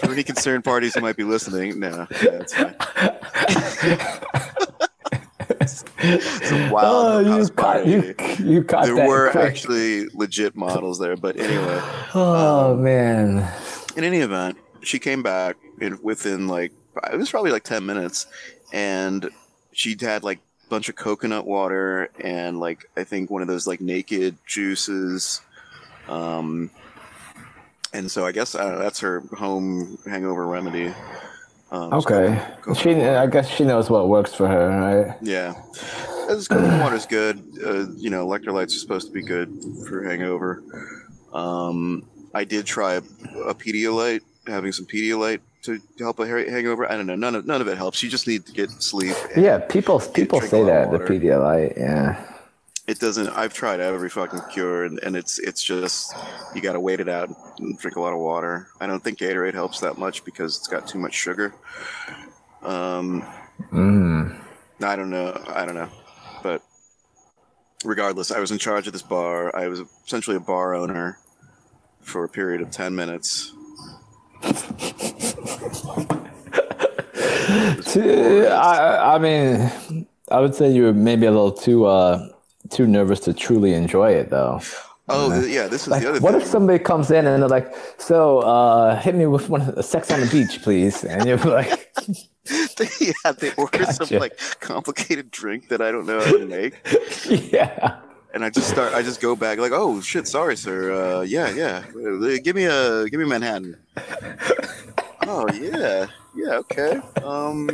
[0.00, 2.74] For any concerned parties who might be listening, no, it's fine.
[6.70, 9.44] wild Oh, you caught you you caught there were quick.
[9.44, 11.80] actually legit models there, but anyway,
[12.14, 13.50] Oh um, man.
[13.96, 16.72] in any event, she came back in, within like
[17.12, 18.26] it was probably like ten minutes,
[18.72, 19.28] and
[19.72, 23.80] she'd had like bunch of coconut water and like I think one of those like
[23.80, 25.40] naked juices,
[26.08, 26.70] um,
[27.92, 30.92] and so I guess uh, that's her home hangover remedy.
[31.70, 32.40] Um, Okay.
[32.62, 33.16] coconut She water.
[33.16, 35.16] I guess she knows what works for her, right?
[35.22, 35.54] Yeah,
[36.28, 37.42] this coconut water's good.
[37.64, 39.50] Uh, you know, electrolytes are supposed to be good
[39.88, 40.62] for hangover.
[41.32, 43.02] Um, I did try a,
[43.46, 46.90] a Pedialyte, having some Pedialyte to help a hangover.
[46.90, 47.14] I don't know.
[47.14, 48.02] None of none of it helps.
[48.02, 49.16] You just need to get sleep.
[49.36, 50.98] Yeah, people people say that the.
[50.98, 52.30] Pedialyte, yeah.
[52.86, 53.28] It doesn't.
[53.28, 56.14] I've tried every fucking cure, and, and it's it's just
[56.54, 58.68] you got to wait it out and drink a lot of water.
[58.78, 61.54] I don't think Gatorade helps that much because it's got too much sugar.
[62.62, 63.24] Um,
[63.72, 64.36] Mm.
[64.82, 65.40] I don't know.
[65.48, 65.88] I don't know.
[66.42, 66.62] But
[67.84, 69.54] regardless, I was in charge of this bar.
[69.54, 71.18] I was essentially a bar owner
[72.00, 73.52] for a period of 10 minutes.
[77.84, 82.28] T- I, I mean, I would say you were maybe a little too uh
[82.70, 84.60] too nervous to truly enjoy it, though.
[85.06, 86.40] Oh, yeah, this is Like, the other what thing.
[86.40, 89.82] if somebody comes in and they're like, "So, uh, hit me with one of the
[89.82, 91.94] sex on the beach, please," and you're like,
[93.00, 96.74] yeah, they order some like complicated drink that I don't know how to make.
[97.52, 98.00] "Yeah."
[98.34, 100.92] And I just start, I just go back like, oh shit, sorry, sir.
[100.92, 101.84] Uh, yeah, yeah.
[101.96, 103.76] Uh, Give me a, give me Manhattan.
[105.22, 107.00] oh yeah, yeah, okay.
[107.22, 107.68] Um,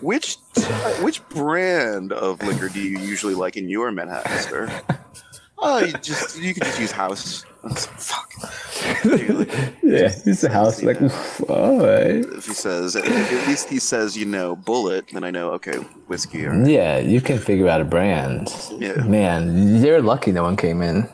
[0.00, 0.36] which,
[1.00, 4.82] which brand of liquor do you usually like in your Manhattan, sir?
[5.60, 7.44] Oh, you just, you could just use house.
[7.68, 8.32] I was like, Fuck.
[9.82, 10.82] yeah, he's a house.
[10.82, 11.00] Like,
[11.48, 12.24] all right.
[12.38, 13.04] If he says, at
[13.48, 15.76] least he says, you know, bullet, then I know, okay,
[16.06, 16.46] whiskey.
[16.46, 18.48] Or, Yeah, you can figure out a brand.
[18.78, 18.94] Yeah.
[19.02, 21.08] Man, you're lucky no one came in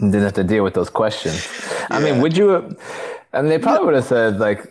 [0.00, 1.46] and didn't have to deal with those questions.
[1.90, 2.76] I mean, would you?
[3.32, 4.66] I mean, they probably would have said like,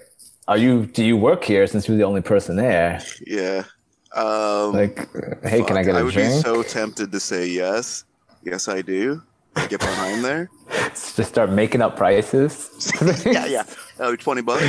[0.48, 0.86] "Are you?
[0.88, 3.02] Do you work here?" Since you're the only person there.
[3.26, 3.64] yeah.
[4.16, 4.98] Um, Like,
[5.44, 6.34] hey, can I fuck, get I a would drink?
[6.36, 8.06] be so tempted to say yes.
[8.44, 9.22] Yes, I do.
[9.56, 10.50] Get behind there.
[10.94, 12.92] Just start making up prices.
[13.26, 13.64] yeah, yeah.
[14.00, 14.64] Oh, 20 bucks.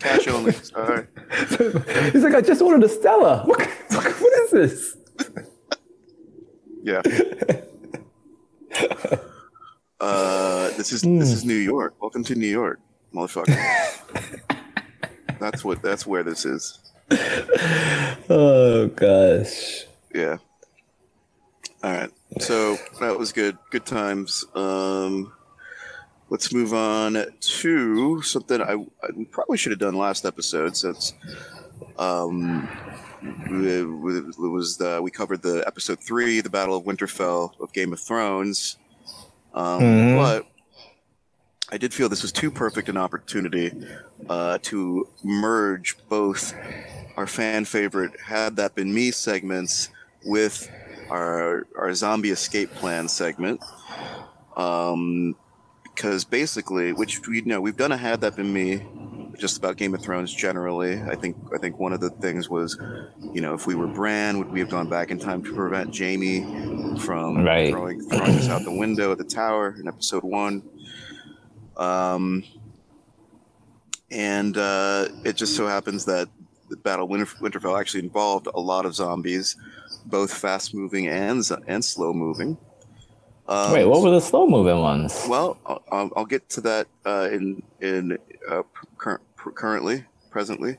[0.00, 0.52] Cash only.
[0.52, 1.06] Sorry.
[2.12, 3.42] He's like, I just ordered a Stella.
[3.44, 4.96] What, what is this?
[6.82, 7.02] Yeah.
[10.00, 11.94] Uh, this is this is New York.
[12.00, 12.80] Welcome to New York,
[13.14, 13.56] motherfucker.
[15.38, 15.82] that's what.
[15.82, 16.78] That's where this is.
[18.28, 19.84] Oh gosh.
[20.14, 20.38] Yeah.
[21.82, 22.10] All right.
[22.40, 23.58] So that was good.
[23.70, 24.44] Good times.
[24.54, 25.32] Um,
[26.30, 31.12] let's move on to something I, I probably should have done last episode since
[31.98, 32.68] um,
[33.22, 33.84] it
[34.38, 38.78] was the, we covered the episode three, the Battle of Winterfell of Game of Thrones.
[39.54, 40.16] Um, Mhm.
[40.16, 40.46] But
[41.70, 43.72] I did feel this was too perfect an opportunity
[44.28, 46.54] uh, to merge both
[47.16, 49.88] our fan favorite "Had That Been Me" segments
[50.24, 50.70] with
[51.12, 53.60] our our zombie escape plan segment.
[54.56, 55.36] Um,
[55.84, 58.82] because basically, which we you know we've done a "Had That Been Me"
[59.38, 61.02] just about Game of Thrones generally.
[61.02, 62.78] I think I think one of the things was,
[63.32, 65.96] you know, if we were Bran, would we have gone back in time to prevent
[65.96, 66.48] Jaime
[66.96, 67.68] from Right.
[67.68, 70.64] throwing, throwing us out the window at the tower in episode one?
[71.76, 72.44] Um,
[74.10, 76.28] and uh, it just so happens that
[76.72, 79.56] the Battle of Winter- Winterfell actually involved a lot of zombies,
[80.06, 82.56] both fast moving and and slow moving.
[83.48, 85.26] Um, Wait, what were the slow moving ones?
[85.28, 88.18] well, I'll- I'll, I'll get to that uh, in in
[88.50, 88.62] uh,
[88.96, 90.78] cur- currently, presently.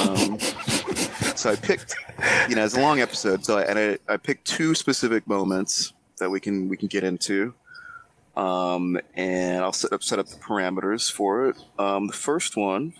[0.00, 0.38] Um,
[1.36, 1.94] so I picked,
[2.48, 5.92] you know, it's a long episode, so I, and I, I picked two specific moments
[6.18, 7.52] that we can we can get into,
[8.36, 11.56] um, and I'll set up set up the parameters for it.
[11.78, 12.94] Um, the first one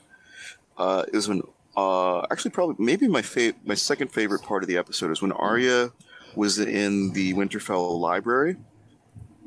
[0.76, 1.42] uh, is when
[1.76, 5.32] uh, actually probably maybe my fa- my second favorite part of the episode is when
[5.32, 5.90] Arya
[6.34, 8.56] was in the Winterfell library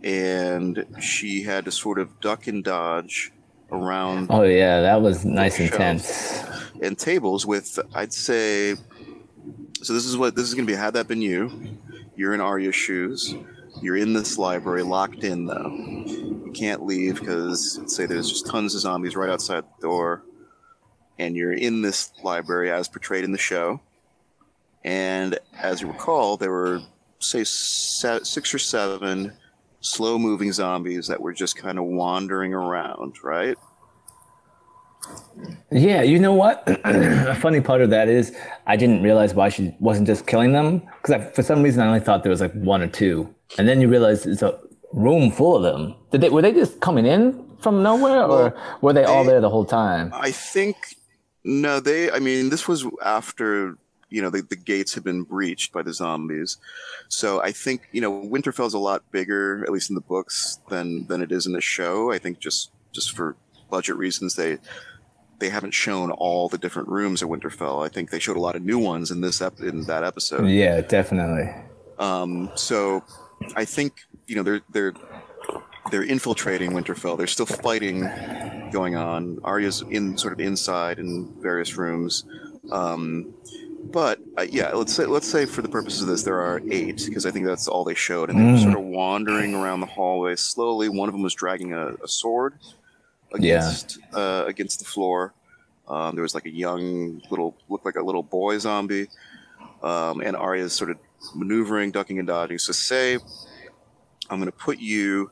[0.03, 3.31] and she had to sort of duck and dodge
[3.71, 6.43] around Oh yeah, that was nice and tense.
[6.81, 8.75] and tables with I'd say
[9.81, 11.77] so this is what this is gonna be had that been you.
[12.15, 13.33] You're in Arya's shoes.
[13.81, 15.71] You're in this library, locked in though.
[15.75, 20.23] You can't leave because say there's just tons of zombies right outside the door.
[21.19, 23.79] And you're in this library as portrayed in the show.
[24.83, 26.81] And as you recall, there were
[27.19, 29.33] say six or seven
[29.81, 33.57] slow moving zombies that were just kind of wandering around, right?
[35.71, 36.63] Yeah, you know what?
[36.83, 38.35] a funny part of that is
[38.67, 41.99] I didn't realize why she wasn't just killing them because for some reason I only
[41.99, 44.59] thought there was like one or two, and then you realize it's a
[44.93, 45.95] room full of them.
[46.11, 49.49] Did they were they just coming in from nowhere, or were they all there the
[49.49, 50.11] whole time?
[50.13, 50.95] I think
[51.49, 52.11] no, they.
[52.11, 53.75] I mean, this was after
[54.09, 56.57] you know the, the gates had been breached by the zombies,
[57.07, 61.07] so I think you know Winterfell's a lot bigger, at least in the books, than
[61.07, 62.11] than it is in the show.
[62.11, 63.35] I think just just for
[63.71, 64.59] budget reasons, they
[65.39, 67.83] they haven't shown all the different rooms at Winterfell.
[67.83, 70.47] I think they showed a lot of new ones in this ep- in that episode.
[70.47, 71.51] Yeah, definitely.
[71.97, 73.03] Um, so
[73.55, 74.93] I think you know they're they're
[75.91, 77.17] they're infiltrating Winterfell.
[77.17, 78.01] There's still fighting
[78.71, 79.39] going on.
[79.43, 82.25] Arya's in sort of inside in various rooms.
[82.71, 83.33] Um,
[83.91, 87.03] but uh, yeah, let's say let's say for the purposes of this, there are eight
[87.07, 88.61] because I think that's all they showed, and they were Mm.
[88.63, 90.89] sort of wandering around the hallway slowly.
[90.89, 92.55] One of them was dragging a, a sword
[93.37, 93.55] Yeah.
[93.57, 95.33] against uh, against the floor.
[95.87, 99.07] Um, there was like a young little looked like a little boy zombie,
[99.81, 100.97] um, and Arya's sort of
[101.33, 102.59] maneuvering, ducking and dodging.
[102.59, 103.15] So say
[104.29, 105.31] I'm going to put you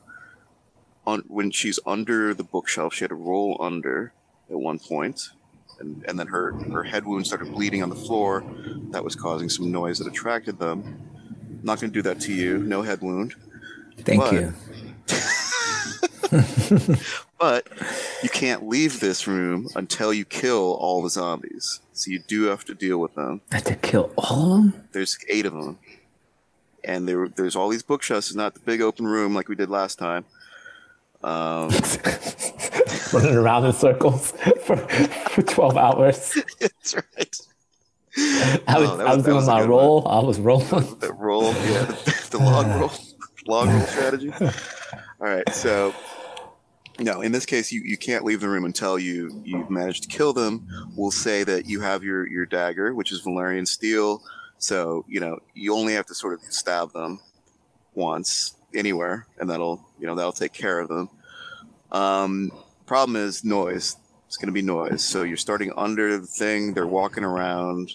[1.08, 2.92] on when she's under the bookshelf.
[2.94, 4.12] She had to roll under
[4.50, 5.30] at one point,
[5.80, 8.44] and and then her her head wound started bleeding on the floor.
[8.90, 11.00] That was causing some noise that attracted them.
[11.50, 12.58] I'm not going to do that to you.
[12.58, 13.34] No head wound.
[13.98, 14.52] Thank But- you.
[17.40, 17.68] But
[18.22, 21.78] you can't leave this room until you kill all the zombies.
[21.92, 23.42] So you do have to deal with them.
[23.52, 24.88] I had to kill all of them.
[24.90, 25.78] There's eight of them,
[26.82, 28.26] and there there's all these bookshelves.
[28.26, 30.24] It's not the big open room like we did last time.
[31.22, 31.70] Um,
[33.12, 34.30] Running around in circles
[34.64, 36.34] for, for twelve hours.
[36.60, 37.36] that's right.
[38.66, 40.06] I was, Oh, that I was- was doing was my roll.
[40.08, 40.98] I was rolling.
[41.00, 42.92] The roll, yeah, the, the log roll,
[43.46, 44.30] log roll strategy.
[44.40, 45.94] All right, so
[47.00, 50.08] no, in this case, you, you can't leave the room until you you've managed to
[50.08, 50.66] kill them.
[50.96, 54.22] We'll say that you have your your dagger, which is Valyrian steel.
[54.58, 57.20] So you know you only have to sort of stab them
[57.94, 61.10] once anywhere, and that'll you know that'll take care of them.
[61.90, 62.52] Um,
[62.86, 63.96] problem is noise.
[64.26, 65.02] It's going to be noise.
[65.04, 66.74] So you're starting under the thing.
[66.74, 67.94] They're walking around.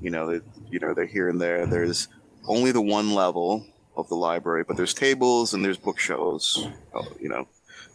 [0.00, 1.66] You know, they, you know they're here and there.
[1.66, 2.08] There's
[2.46, 3.66] only the one level
[3.96, 6.68] of the library, but there's tables and there's bookshelves.
[7.20, 7.48] You know,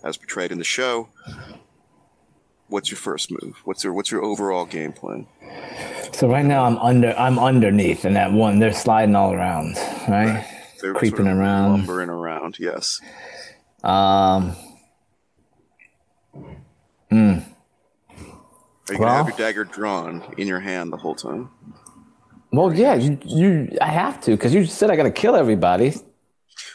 [0.04, 1.10] as portrayed in the show.
[2.68, 3.60] What's your first move?
[3.64, 5.26] What's your what's your overall game plan?
[6.14, 7.18] So right now I'm under.
[7.18, 9.76] I'm underneath, and that one they're sliding all around,
[10.08, 10.46] right?
[10.82, 11.72] They're Creeping around.
[11.72, 12.58] lumbering around.
[12.60, 13.00] Yes.
[13.84, 14.56] Um.
[17.12, 21.50] Are you gonna have your dagger drawn in your hand the whole time?
[22.52, 25.94] Well, yeah, you, you I have to because you said I got to kill everybody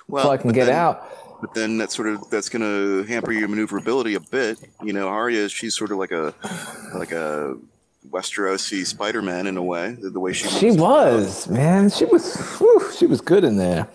[0.06, 1.08] Well, so I can get then- out.
[1.40, 4.58] But then that's sort of that's going to hamper your maneuverability a bit.
[4.82, 6.32] You know, Arya, she's sort of like a
[6.94, 7.56] like a
[8.10, 9.92] Westerosi Spider-Man in a way.
[10.00, 10.58] The, the way she was.
[10.58, 11.90] She was man.
[11.90, 12.36] She was.
[12.58, 13.88] Whew, she was good in there.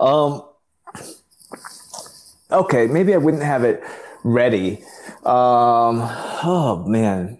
[0.00, 0.42] Um.
[2.50, 3.82] okay, maybe I wouldn't have it
[4.24, 4.78] ready.
[5.24, 6.00] Um,
[6.42, 7.38] oh man,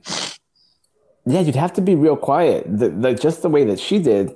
[1.27, 2.65] yeah, you'd have to be real quiet.
[2.67, 4.35] The, the just the way that she did.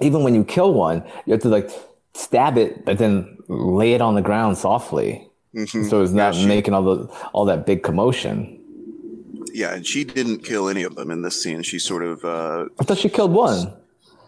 [0.00, 1.70] Even when you kill one, you have to like
[2.14, 5.88] stab it, but then lay it on the ground softly, Mhm.
[5.88, 8.58] so it's not Yeah, she- making all the all that big commotion.
[9.52, 11.62] Yeah, and she didn't kill any of them in this scene.
[11.62, 13.74] She sort of, uh, I thought she killed one.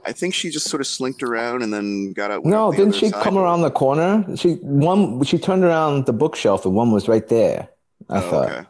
[0.07, 2.45] I think she just sort of slinked around and then got out.
[2.45, 3.23] No, didn't she side.
[3.23, 4.25] come around the corner?
[4.37, 7.69] She one she turned around the bookshelf and one was right there.
[8.11, 8.51] I Oh, thought.
[8.51, 8.69] okay.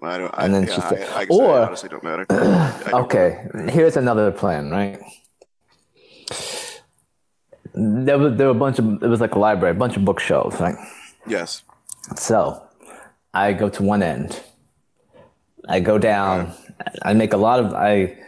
[0.00, 0.34] Well, I don't.
[0.38, 2.24] I, And then yeah, she said- I, I, or- I honestly don't matter.
[2.28, 5.00] Don't- Okay, here's another plan, right?
[7.74, 10.04] There was there were a bunch of it was like a library, a bunch of
[10.04, 10.76] bookshelves, right?
[11.26, 11.62] Yes.
[12.16, 12.62] So
[13.34, 14.40] I go to one end.
[15.68, 16.52] I go down.
[17.02, 18.18] I make a lot of I.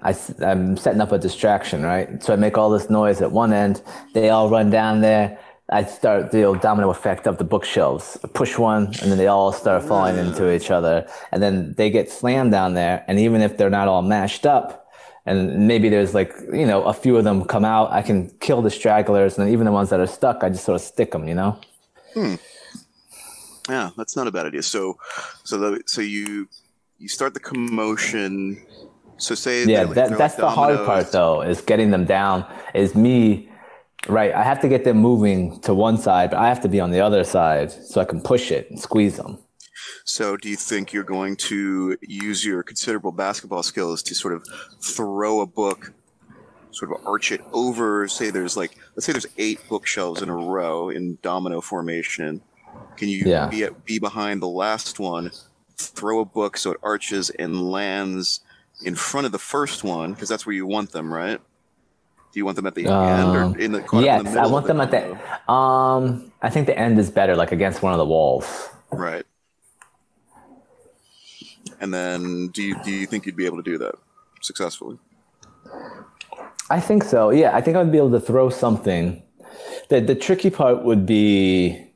[0.00, 2.22] I, am setting up a distraction, right?
[2.22, 3.82] So I make all this noise at one end.
[4.14, 5.40] They all run down there.
[5.70, 8.16] I start the old domino effect of the bookshelves.
[8.22, 11.06] I push one, and then they all start falling into each other.
[11.32, 13.04] And then they get slammed down there.
[13.08, 14.88] And even if they're not all mashed up,
[15.26, 18.62] and maybe there's like, you know, a few of them come out, I can kill
[18.62, 19.36] the stragglers.
[19.36, 21.34] And then even the ones that are stuck, I just sort of stick them, you
[21.34, 21.58] know?
[22.14, 22.36] Hmm.
[23.68, 24.62] Yeah, that's not a bad idea.
[24.62, 24.96] So,
[25.44, 26.48] so the, so you
[26.98, 28.60] you start the commotion.
[29.18, 32.44] So say Yeah, that, that's like the hard part though, is getting them down.
[32.74, 33.48] Is me,
[34.08, 34.32] right?
[34.32, 36.90] I have to get them moving to one side, but I have to be on
[36.90, 39.38] the other side so I can push it and squeeze them.
[40.04, 44.42] So, do you think you're going to use your considerable basketball skills to sort of
[44.82, 45.92] throw a book,
[46.72, 48.08] sort of arch it over?
[48.08, 52.42] Say there's like, let's say there's eight bookshelves in a row in domino formation.
[52.96, 53.48] Can you Yeah.
[53.48, 55.30] be at, be behind the last one,
[55.78, 58.40] throw a book so it arches and lands
[58.84, 61.40] in front of the first one because that's where you want them, right?
[62.32, 64.46] Do you want them at the end Um, or in the, in yes, the I
[64.46, 65.12] want them at the.
[65.50, 68.68] Um, I think the end is better, like against one of the walls.
[68.90, 69.24] Right.
[71.80, 73.94] And then, do you do you think you'd be able to do that
[74.42, 74.98] successfully?
[76.70, 77.30] I think so.
[77.30, 79.22] Yeah, I think I would be able to throw something.
[79.88, 81.88] The the tricky part would be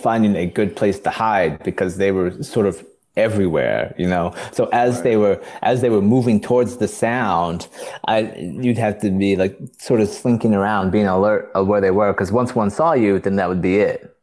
[0.00, 2.84] finding a good place to hide because they were sort of
[3.16, 4.34] everywhere, you know.
[4.52, 7.68] So as they were as they were moving towards the sound,
[8.06, 11.90] I you'd have to be like sort of slinking around, being alert of where they
[11.90, 14.16] were because once one saw you, then that would be it.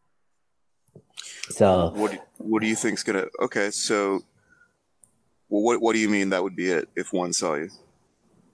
[1.49, 3.25] So What do, what do you think's gonna?
[3.41, 4.21] Okay, so
[5.49, 7.69] well, what what do you mean that would be it if one saw you?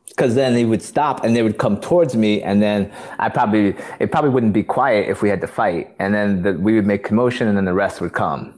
[0.09, 3.75] because then they would stop and they would come towards me and then i probably
[3.99, 6.85] it probably wouldn't be quiet if we had to fight and then the, we would
[6.85, 8.53] make commotion and then the rest would come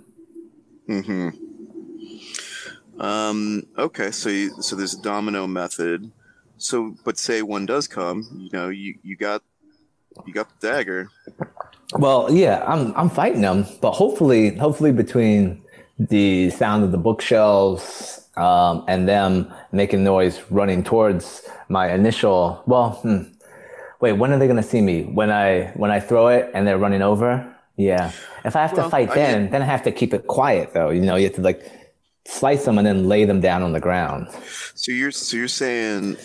[0.89, 1.46] Mm-hmm.
[2.99, 3.63] Um.
[3.77, 4.11] Okay.
[4.11, 6.11] So you, so there's a domino method.
[6.57, 9.43] So, but say one does come, you know, you you got
[10.25, 11.09] you got the dagger.
[11.93, 15.61] well yeah i'm i'm fighting them but hopefully hopefully between
[15.99, 22.91] the sound of the bookshelves um, and them making noise running towards my initial well
[23.03, 23.21] hmm,
[24.01, 26.67] wait when are they going to see me when i when i throw it and
[26.67, 28.11] they're running over yeah
[28.43, 30.73] if i have Well, to fight I then then i have to keep it quiet
[30.73, 31.71] though you know you have to like
[32.27, 34.27] slice them and then lay them down on the ground
[34.75, 36.17] So you're so you're saying,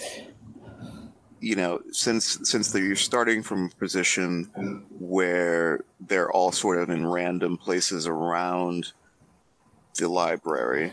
[1.40, 7.06] you know, since since you're starting from a position where they're all sort of in
[7.06, 8.92] random places around
[9.96, 10.92] the library,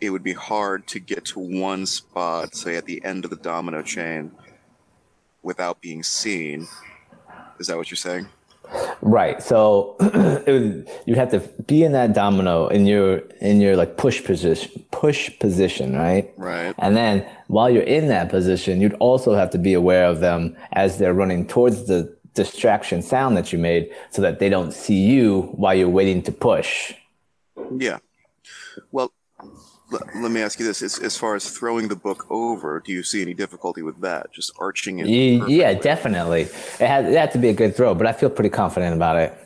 [0.00, 3.36] it would be hard to get to one spot, say at the end of the
[3.36, 4.32] domino chain,
[5.42, 6.66] without being seen.
[7.58, 8.28] Is that what you're saying?
[9.02, 9.42] Right.
[9.42, 13.96] So it would, you'd have to be in that domino in your in your like
[13.96, 16.32] push position push position, right?
[16.36, 16.74] Right.
[16.78, 20.56] And then while you're in that position, you'd also have to be aware of them
[20.72, 25.00] as they're running towards the distraction sound that you made so that they don't see
[25.00, 26.94] you while you're waiting to push.
[27.78, 27.98] Yeah.
[29.90, 33.02] Let me ask you this: as, as far as throwing the book over, do you
[33.04, 34.32] see any difficulty with that?
[34.32, 35.06] Just arching it?
[35.06, 36.42] Ye- Yeah, definitely.
[36.42, 39.16] It had, it had to be a good throw, but I feel pretty confident about
[39.16, 39.38] it.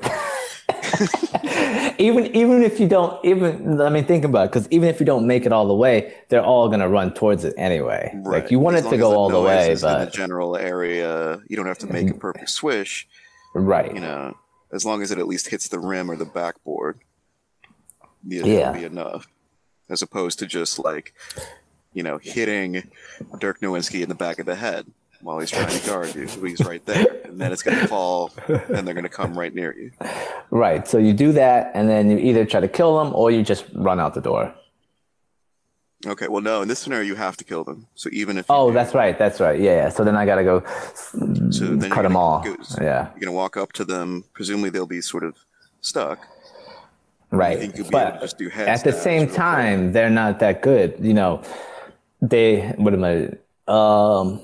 [1.98, 5.06] even even if you don't even I mean think about it because even if you
[5.06, 8.12] don't make it all the way, they're all gonna run towards it anyway.
[8.14, 8.42] Right.
[8.42, 10.56] Like you want As it to go all the way, is in the but general
[10.56, 12.18] area, you don't have to make a mm-hmm.
[12.18, 13.08] perfect swish.
[13.54, 13.92] right.
[13.94, 14.36] You know,
[14.72, 17.00] as long as it at least hits the rim or the backboard,
[18.24, 18.56] yeah, Yeah.
[18.58, 19.26] that'll be enough.
[19.90, 21.12] As opposed to just like,
[21.92, 22.90] you know, hitting
[23.38, 24.86] Dirk Nowitzki in the back of the head
[25.20, 26.26] while he's trying to guard you.
[26.26, 29.90] He's right there, and then it's gonna fall, and they're gonna come right near you.
[30.50, 30.86] Right.
[30.88, 33.64] So you do that, and then you either try to kill them or you just
[33.74, 34.54] run out the door.
[36.06, 37.86] Okay, well, no, in this scenario, you have to kill them.
[37.94, 39.18] So even if Oh, do- that's right.
[39.18, 39.60] That's right.
[39.60, 39.72] Yeah.
[39.76, 39.88] yeah.
[39.90, 40.62] So then I gotta go
[41.50, 42.42] so then cut them all.
[42.42, 43.10] go- Yeah.
[43.12, 44.24] You're gonna walk up to them.
[44.32, 45.34] Presumably, they'll be sort of
[45.82, 46.26] stuck.
[47.30, 47.58] Right.
[47.58, 50.38] think you'll be able to But just do head at the same time, they're not
[50.40, 50.96] that good.
[51.00, 51.42] You know,
[52.20, 53.30] they what am I?
[53.68, 54.40] Um,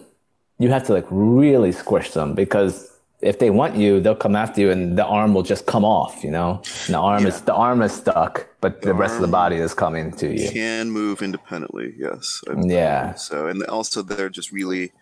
[0.59, 4.61] you have to like really squish them because if they want you, they'll come after
[4.61, 6.22] you, and the arm will just come off.
[6.22, 9.28] You know, and the arm is the arm is stuck, but the, rest of the
[9.28, 10.51] body is coming to you.
[10.51, 12.43] Can move independently, yes.
[12.49, 13.14] I- Yeah.
[13.14, 14.93] So and also they're just really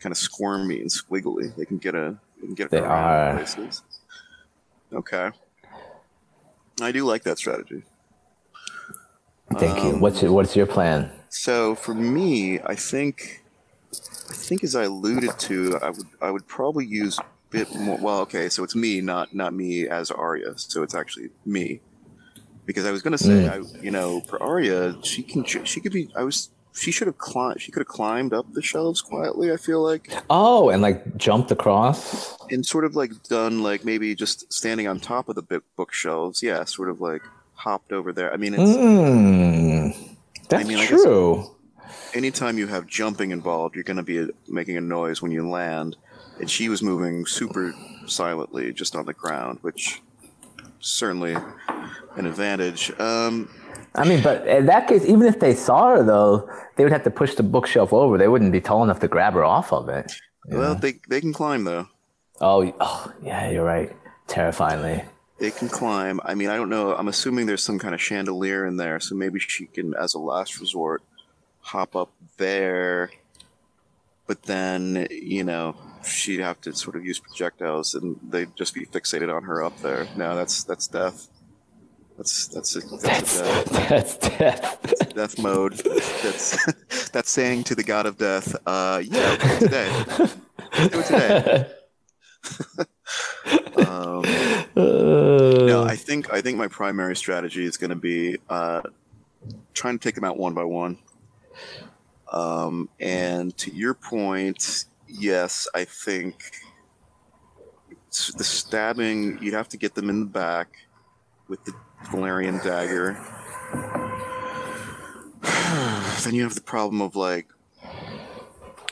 [0.00, 1.54] kind of squirmy and squiggly.
[1.56, 3.36] They can get a they can get They are.
[3.36, 3.82] places.
[4.92, 5.30] Okay.
[6.84, 7.82] I do like that strategy.
[9.58, 9.90] Thank you.
[9.90, 11.10] Um, What's your, what's your plan?
[11.28, 13.42] So for me, I think,
[13.92, 17.98] I think as I alluded to, I would I would probably use a bit more.
[17.98, 20.56] Well, okay, so it's me, not not me as Arya.
[20.56, 21.80] So it's actually me,
[22.66, 26.10] because I was gonna say, I you know, for Arya, she can she could be.
[26.16, 27.60] I was she should have climbed.
[27.60, 29.52] She could have climbed up the shelves quietly.
[29.52, 32.36] I feel like, Oh, and like jumped across.
[32.50, 36.42] and sort of like done like maybe just standing on top of the book bookshelves.
[36.42, 37.22] Yeah, sort of like
[37.54, 38.32] hopped over there.
[38.32, 38.62] I mean, it's.
[38.62, 40.16] Mm,
[40.48, 41.50] that's mean, I guess- true.
[42.14, 45.96] anytime you have jumping involved, you're going to be making a noise when you land.
[46.40, 47.74] And she was moving super
[48.06, 50.00] silently just on the ground, which
[50.80, 51.34] certainly
[52.16, 52.90] an advantage.
[52.98, 53.50] Um,
[53.94, 57.04] I mean, but in that case, even if they saw her, though, they would have
[57.04, 58.16] to push the bookshelf over.
[58.18, 60.12] They wouldn't be tall enough to grab her off of it.
[60.46, 61.88] Well, they they can climb though.
[62.40, 63.94] Oh, oh yeah, you're right.
[64.26, 65.04] Terrifyingly.
[65.38, 66.20] They can climb.
[66.24, 66.94] I mean, I don't know.
[66.94, 70.18] I'm assuming there's some kind of chandelier in there, so maybe she can, as a
[70.18, 71.02] last resort,
[71.60, 73.10] hop up there.
[74.26, 78.86] But then, you know, she'd have to sort of use projectiles, and they'd just be
[78.86, 80.06] fixated on her up there.
[80.14, 81.28] No, that's that's death.
[82.20, 83.88] That's that's a, that's a death.
[83.88, 85.14] That's death.
[85.14, 85.72] death mode.
[85.72, 90.04] That's that's saying to the god of death, uh, yeah, okay, today.
[90.90, 91.70] Do it today.
[93.76, 94.22] Um,
[94.76, 98.82] no, I think I think my primary strategy is going to be uh,
[99.74, 100.98] trying to take them out one by one.
[102.30, 106.52] Um, and to your point, yes, I think
[108.36, 110.76] the stabbing you'd have to get them in the back
[111.48, 111.74] with the
[112.06, 113.18] Valyrian dagger.
[116.24, 117.46] then you have the problem of like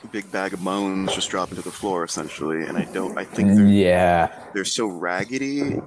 [0.03, 3.19] a big bag of bones just dropping to the floor essentially, and I don't.
[3.19, 4.33] I think they're yeah.
[4.55, 5.81] they're so raggedy.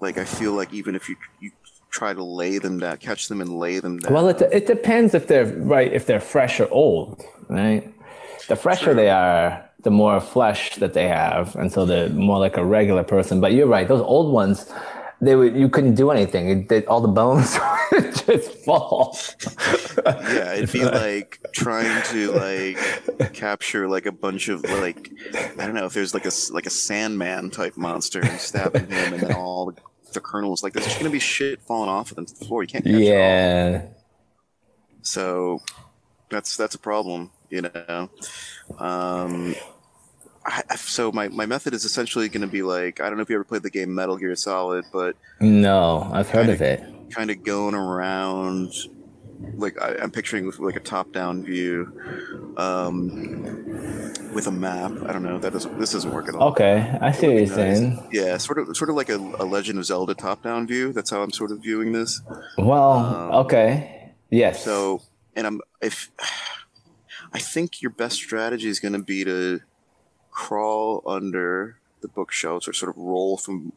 [0.00, 1.50] Like I feel like even if you you
[1.90, 4.12] try to lay them down, catch them and lay them down.
[4.12, 7.92] Well, it, it depends if they're right, if they're fresh or old, right?
[8.48, 8.94] The fresher True.
[8.94, 13.02] they are, the more flesh that they have, and so they're more like a regular
[13.02, 13.40] person.
[13.40, 14.70] But you're right; those old ones,
[15.20, 16.48] they would you couldn't do anything.
[16.48, 17.58] It, they, all the bones
[17.92, 19.16] would just fall.
[20.04, 25.74] yeah, it'd be like trying to like capture like a bunch of like I don't
[25.74, 29.32] know if there's like a like a Sandman type monster and stabbing him, and then
[29.32, 29.80] all the,
[30.12, 32.62] the kernels like there's just gonna be shit falling off of them to the floor.
[32.62, 33.02] You can't catch it all.
[33.02, 33.82] yeah.
[35.02, 35.62] So
[36.30, 38.10] that's that's a problem, you know.
[38.78, 39.54] Um,
[40.48, 43.28] I, so my, my method is essentially going to be like I don't know if
[43.30, 46.82] you ever played the game Metal Gear Solid, but No, I've heard of it.
[47.10, 48.72] kind of going around
[49.56, 51.92] like I, I'm picturing with like a top-down view
[52.56, 54.92] um, with a map.
[55.06, 55.38] I don't know.
[55.38, 55.78] That doesn't.
[55.78, 56.48] This doesn't work at all.
[56.50, 58.08] Okay, I see what you're saying.
[58.12, 60.92] Yeah, sort of, sort of like a, a Legend of Zelda top-down view.
[60.92, 62.20] That's how I'm sort of viewing this.
[62.58, 64.64] Well, Um, okay, yes.
[64.64, 65.02] So,
[65.34, 66.10] and I'm if
[67.32, 69.60] I think your best strategy is going to be to
[70.36, 73.72] crawl under the bookshelves or sort of roll from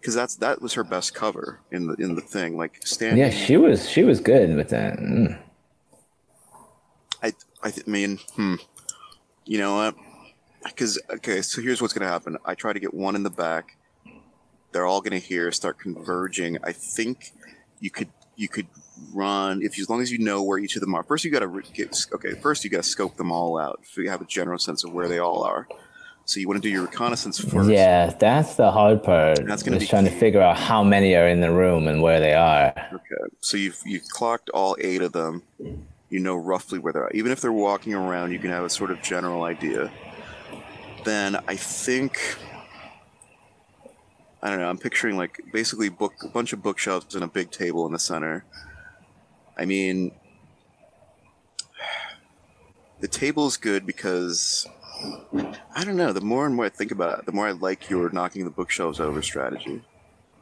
[0.00, 3.18] because that's that was her best cover in the in the thing like standing.
[3.18, 4.98] yeah, she was she was good with that.
[4.98, 5.38] Mm.
[7.22, 8.54] I I th- mean, hmm.
[9.44, 9.94] You know what?
[10.64, 12.38] Because okay, so here's what's gonna happen.
[12.44, 13.76] I try to get one in the back.
[14.72, 16.56] They're all gonna hear, start converging.
[16.64, 17.32] I think
[17.80, 18.66] you could you could
[19.12, 21.02] run if you, as long as you know where each of them are.
[21.02, 22.32] First, you gotta re- get okay.
[22.32, 25.06] First, you gotta scope them all out so you have a general sense of where
[25.06, 25.68] they all are.
[26.24, 27.68] So you want to do your reconnaissance first.
[27.68, 29.44] Yeah, that's the hard part.
[29.44, 32.20] That's gonna be trying to figure out how many are in the room and where
[32.20, 32.72] they are.
[32.92, 33.34] Okay.
[33.40, 35.42] So you've you've clocked all eight of them.
[35.58, 37.14] You know roughly where they're at.
[37.14, 39.90] Even if they're walking around, you can have a sort of general idea.
[41.04, 42.18] Then I think
[44.42, 47.50] I don't know, I'm picturing like basically book a bunch of bookshelves and a big
[47.50, 48.44] table in the center.
[49.56, 50.12] I mean
[53.00, 54.66] the table's good because
[55.74, 57.88] I don't know, the more and more I think about it, the more I like
[57.90, 59.82] your knocking the bookshelves over strategy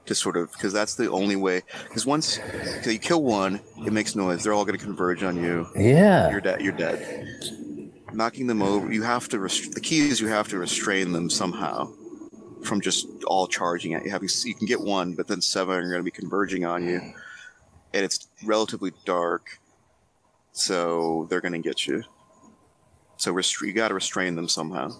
[0.06, 1.62] to sort of because that's the only way.
[1.84, 2.40] Because once
[2.82, 4.42] so you kill one, it makes noise.
[4.42, 5.68] They're all going to converge on you.
[5.76, 6.30] Yeah.
[6.30, 6.60] You're dead.
[6.62, 7.92] You're dead.
[8.12, 9.38] Knocking them over, you have to.
[9.38, 11.92] Rest- the key is you have to restrain them somehow.
[12.64, 14.10] from just all charging at you.
[14.10, 17.00] Having you can get one, but then seven are going to be converging on you,
[17.94, 19.60] and it's relatively dark,
[20.52, 22.02] so they're going to get you.
[23.20, 24.92] So restra- you got to restrain them somehow.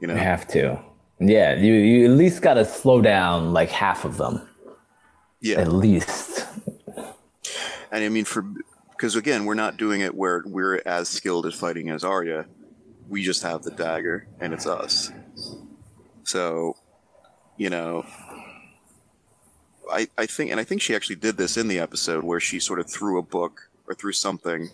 [0.00, 0.80] You know, You have to.
[1.18, 4.48] Yeah, you you at least got to slow down like half of them,
[5.40, 5.60] yeah.
[5.60, 6.46] at least.
[7.90, 8.42] And I mean, for
[8.90, 12.46] because again, we're not doing it where we're as skilled at fighting as Arya.
[13.08, 15.10] We just have the dagger, and it's us.
[16.22, 16.76] So,
[17.56, 18.06] you know,
[19.90, 22.60] I I think, and I think she actually did this in the episode where she
[22.60, 24.70] sort of threw a book or threw something.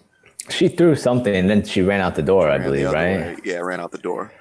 [0.48, 3.18] She threw something and then she ran out the door, I believe, right?
[3.20, 3.36] way.
[3.44, 4.32] Yeah, ran out the door.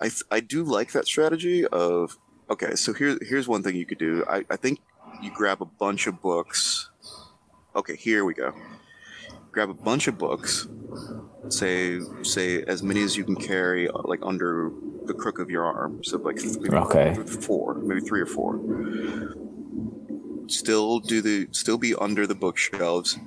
[0.00, 2.16] I th- I do like that strategy of
[2.50, 2.74] okay.
[2.74, 4.24] So here here's one thing you could do.
[4.28, 4.80] I I think
[5.22, 6.90] you grab a bunch of books.
[7.76, 8.52] Okay, here we go.
[9.52, 10.66] Grab a bunch of books.
[11.50, 14.72] Say say as many as you can carry, uh, like under
[15.04, 16.02] the crook of your arm.
[16.02, 17.14] So like maybe Okay.
[17.14, 18.58] four, maybe three or four.
[20.48, 23.18] Still do the still be under the bookshelves.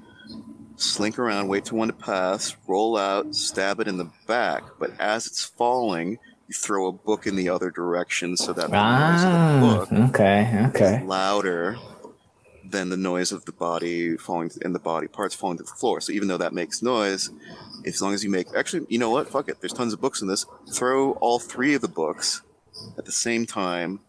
[0.78, 4.64] Slink around, wait till one to pass, roll out, stab it in the back.
[4.80, 8.76] But as it's falling, you throw a book in the other direction so that the
[9.12, 10.98] noise of the Ah, book okay, okay.
[10.98, 11.78] is louder
[12.64, 16.02] than the noise of the body falling in the body parts falling to the floor.
[16.02, 17.30] So even though that makes noise,
[17.86, 19.30] as long as you make actually, you know what?
[19.30, 19.62] Fuck it.
[19.62, 20.46] There's tons of books in this.
[20.72, 22.42] Throw all three of the books
[22.98, 24.02] at the same time,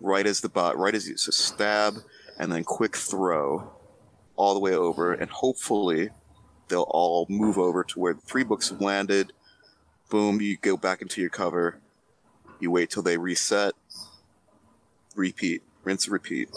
[0.00, 1.94] right as the bot, right as you so stab,
[2.38, 3.72] and then quick throw
[4.40, 6.08] all the way over, and hopefully
[6.68, 9.34] they'll all move over to where the three books have landed.
[10.08, 11.78] Boom, you go back into your cover.
[12.58, 13.74] You wait till they reset.
[15.14, 16.48] Repeat, rinse, repeat.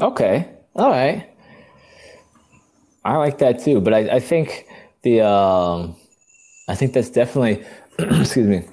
[0.00, 0.48] Okay.
[0.74, 1.30] All right.
[3.04, 4.66] I like that too, but I, I think
[5.02, 5.94] the um
[6.68, 7.64] I think that's definitely
[7.98, 8.64] excuse me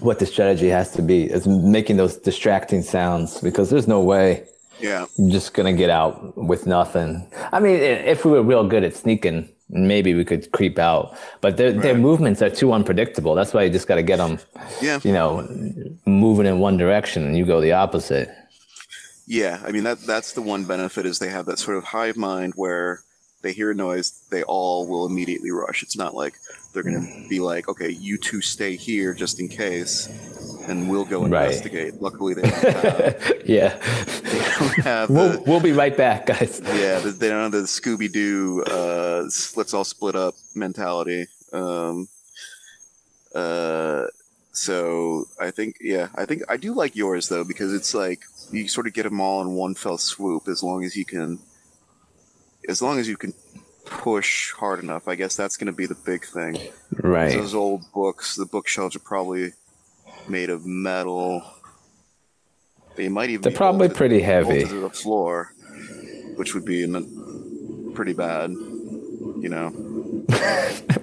[0.00, 4.48] what the strategy has to be is making those distracting sounds because there's no way
[4.80, 7.26] Yeah, you're just gonna get out with nothing.
[7.52, 11.56] I mean, if we were real good at sneaking, maybe we could creep out, but
[11.56, 13.34] their their movements are too unpredictable.
[13.34, 14.38] That's why you just got to get them,
[14.82, 15.46] yeah, you know,
[16.06, 18.28] moving in one direction and you go the opposite.
[19.26, 19.62] yeah.
[19.64, 22.52] I mean that that's the one benefit is they have that sort of hive mind
[22.56, 23.00] where
[23.42, 25.82] they hear a noise, they all will immediately rush.
[25.82, 26.34] It's not like
[26.72, 30.08] they're gonna be like, okay, you two stay here just in case,
[30.68, 31.46] and we'll go Right.
[31.46, 32.00] investigate.
[32.00, 33.76] Luckily, they don't have, yeah.
[34.22, 36.60] they don't have We'll, the, we'll be right back, guys.
[36.64, 39.22] yeah, they they don't have the Scooby Doo uh,
[39.56, 41.26] let's all split up mentality.
[41.52, 42.08] Um,
[43.34, 44.06] uh,
[44.52, 48.20] so I think, yeah, I think I do like yours though because it's like
[48.52, 51.38] you sort of get them all in one fell swoop as long as you can,
[52.68, 53.34] as long as you can
[53.84, 55.08] push hard enough.
[55.08, 56.58] I guess that's going to be the big thing.
[56.92, 57.32] Right.
[57.32, 59.52] Those old books, the bookshelves are probably
[60.28, 61.42] made of metal.
[62.96, 64.64] They might even They're probably bolted- pretty heavy.
[64.64, 65.52] to the floor,
[66.36, 66.86] which would be
[67.94, 68.50] pretty bad.
[68.50, 69.68] You know,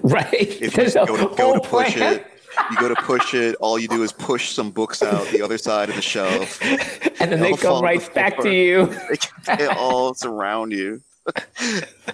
[0.02, 0.32] right.
[0.32, 2.14] if you There's go to, go to push plan.
[2.16, 2.26] it,
[2.70, 3.54] you go to push it.
[3.56, 6.58] All you do is push some books out the other side of the shelf.
[6.62, 8.86] and then they come on the right back to you.
[9.46, 11.02] They, they all surround you.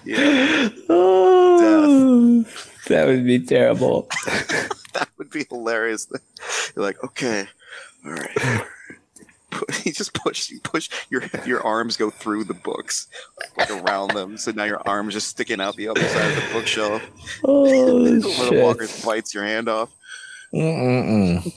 [0.05, 2.43] yeah, Oh,
[2.87, 4.07] that would be terrible.
[4.93, 6.07] that would be hilarious.
[6.75, 7.45] You're like, okay,
[8.05, 8.65] all right.
[9.83, 13.07] You just push, you push your your arms go through the books,
[13.57, 14.37] like around them.
[14.37, 17.01] So now your arms just sticking out the other side of the bookshelf.
[17.43, 19.89] Oh Little Walker bites your hand off.
[20.53, 21.51] Mm-mm-mm.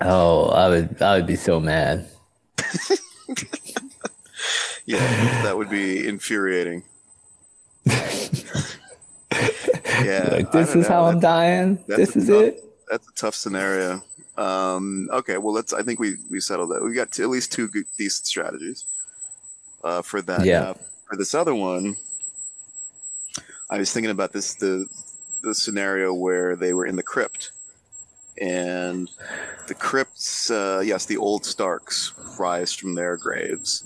[0.00, 2.08] oh, I would, I would be so mad.
[4.86, 6.84] Yeah, that would be infuriating.
[10.04, 11.08] Yeah, like this is how know.
[11.12, 11.78] I'm dying.
[11.86, 12.60] that's This is tough- it.
[12.90, 14.02] That's a tough scenario.
[14.36, 15.72] Um, okay, well, let's.
[15.72, 16.82] I think we we settled that.
[16.82, 18.84] We got t- at least two good, decent strategies
[19.82, 20.44] uh, for that.
[20.44, 20.60] Yeah.
[20.60, 20.76] Now,
[21.08, 21.96] for this other one,
[23.70, 24.86] I was thinking about this the
[25.42, 27.52] the scenario where they were in the crypt,
[28.40, 29.10] and
[29.68, 30.50] the crypts.
[30.50, 33.84] Uh, yes, the old Starks rise from their graves,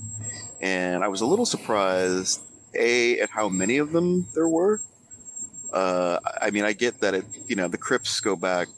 [0.60, 2.42] and I was a little surprised.
[2.74, 4.80] A at how many of them there were.
[5.72, 7.24] Uh, I mean, I get that it.
[7.46, 8.68] You know, the crypts go back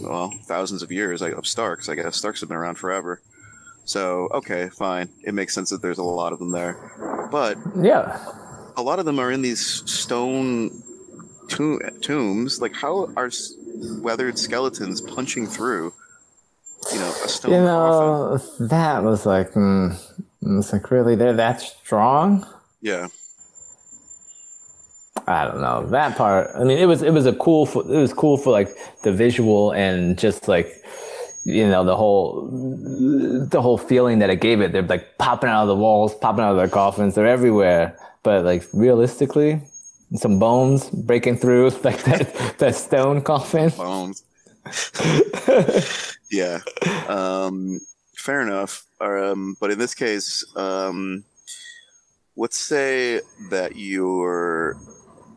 [0.00, 1.88] well, thousands of years like, of Starks.
[1.88, 3.20] I guess Starks have been around forever.
[3.84, 5.08] So okay, fine.
[5.22, 8.18] It makes sense that there's a lot of them there, but Yeah.
[8.76, 9.60] a lot of them are in these
[9.90, 10.70] stone
[11.48, 12.60] to- tombs.
[12.60, 13.52] Like, how are s-
[14.00, 15.92] weathered skeletons punching through?
[16.92, 18.68] You know, a stone You coffin.
[18.68, 19.96] that was like, mm,
[20.42, 22.46] it's like really they're that strong.
[22.80, 23.08] Yeah,
[25.26, 26.50] I don't know that part.
[26.54, 27.66] I mean, it was it was a cool.
[27.66, 28.68] For, it was cool for like
[29.02, 30.82] the visual and just like
[31.44, 34.72] you know the whole the whole feeling that it gave it.
[34.72, 37.14] They're like popping out of the walls, popping out of their coffins.
[37.14, 37.98] They're everywhere.
[38.22, 39.62] But like realistically,
[40.14, 43.70] some bones breaking through like that that stone coffin.
[43.70, 44.24] Bones.
[46.30, 46.60] yeah.
[47.08, 47.80] Um,
[48.16, 48.86] fair enough.
[49.00, 51.24] Um, but in this case, um,
[52.36, 53.20] let's say
[53.50, 54.76] that you're.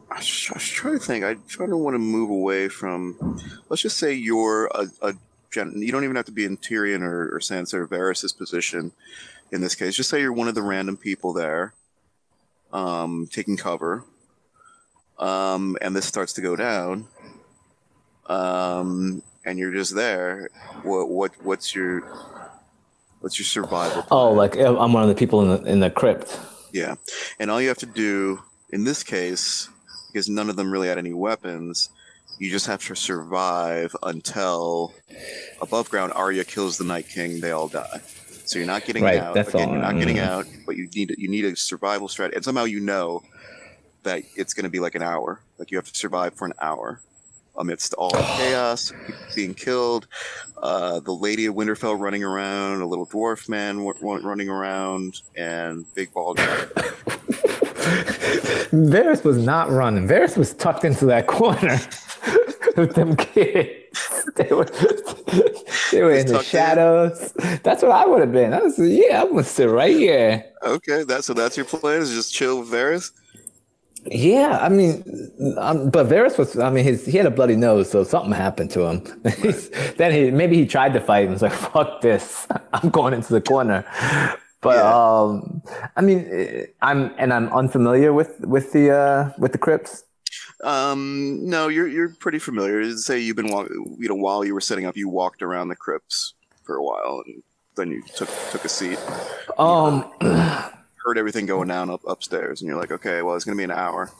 [0.10, 1.26] I was, I was trying to think.
[1.26, 3.40] I trying to want to move away from.
[3.70, 5.14] Let's just say you're a, a
[5.52, 8.92] gen, you don't even have to be in Tyrion or, or Sansa or Varys' position.
[9.52, 11.74] In this case, just say you're one of the random people there,
[12.74, 14.04] um, taking cover,
[15.20, 17.08] um, and this starts to go down,
[18.28, 20.50] um, and you're just there.
[20.84, 22.02] What what what's your
[23.22, 24.06] what's your survival?
[24.12, 26.38] Oh, like I'm one of the people in the in the crypt.
[26.74, 26.96] Yeah.
[27.40, 29.70] And all you have to do in this case,
[30.18, 31.92] because none of them really had any weapons,
[32.40, 34.92] you just have to survive until
[35.62, 38.02] above ground Arya kills the Night King, they all die.
[38.46, 39.36] So you're not getting Right, out.
[39.36, 39.74] that's Again, all.
[39.76, 42.36] you're not getting out, but you need you need a survival strategy.
[42.38, 43.22] And somehow you know
[44.02, 45.40] that it's gonna be like an hour.
[45.60, 47.00] Like you have to survive for an hour
[47.56, 50.08] amidst all the chaos, people being killed,
[50.64, 55.86] uh, the Lady of Winterfell running around, a little dwarf man w- running around, and
[55.94, 56.40] Big Bald.
[58.72, 60.08] Varys was not running.
[60.08, 61.80] Varys was tucked into that corner
[62.78, 63.74] with them kids.
[64.36, 64.66] They were,
[65.92, 66.60] they were in the tucked in.
[66.60, 67.34] shadows.
[67.64, 68.54] That's what I would have been.
[68.54, 70.46] I was yeah, I'm gonna sit right here.
[70.64, 73.12] Okay, that's so that's your plan is just chill with Varys.
[74.06, 75.04] Yeah, I mean,
[75.58, 76.58] um, but Varys was.
[76.60, 79.04] I mean, his he had a bloody nose, so something happened to him.
[79.98, 83.34] Then he maybe he tried to fight and was like, "Fuck this, I'm going into
[83.34, 83.84] the corner."
[84.62, 84.94] But Yeah.
[85.22, 85.62] um,
[85.96, 90.04] I mean, eh, I'm and I'm unfamiliar with with the uh, with the crypts.
[90.64, 92.92] Um, no, you're you're pretty familiar.
[92.98, 96.34] Say you've been you know, while you were setting up, you walked around the crypts
[96.64, 97.44] for a while, and
[97.76, 99.00] then you took took a seat,
[99.60, 103.64] Um, heard everything going down up upstairs, and you're like, okay, well, it's gonna be
[103.64, 104.12] an hour.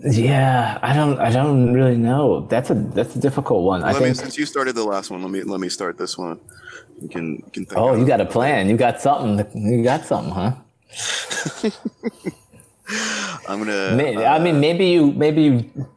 [0.00, 2.46] yeah, I don't I don't really know.
[2.46, 3.82] That's a that's a difficult one.
[3.82, 4.16] I let me, think.
[4.16, 6.38] since you started the last one, let me let me start this one.
[7.00, 7.78] You can you can.
[7.78, 8.68] Oh, you got a plan.
[8.68, 9.46] You got something.
[9.54, 10.52] You got something, huh?
[13.48, 13.94] I'm gonna.
[13.96, 15.52] May- uh, I mean, maybe you, maybe you.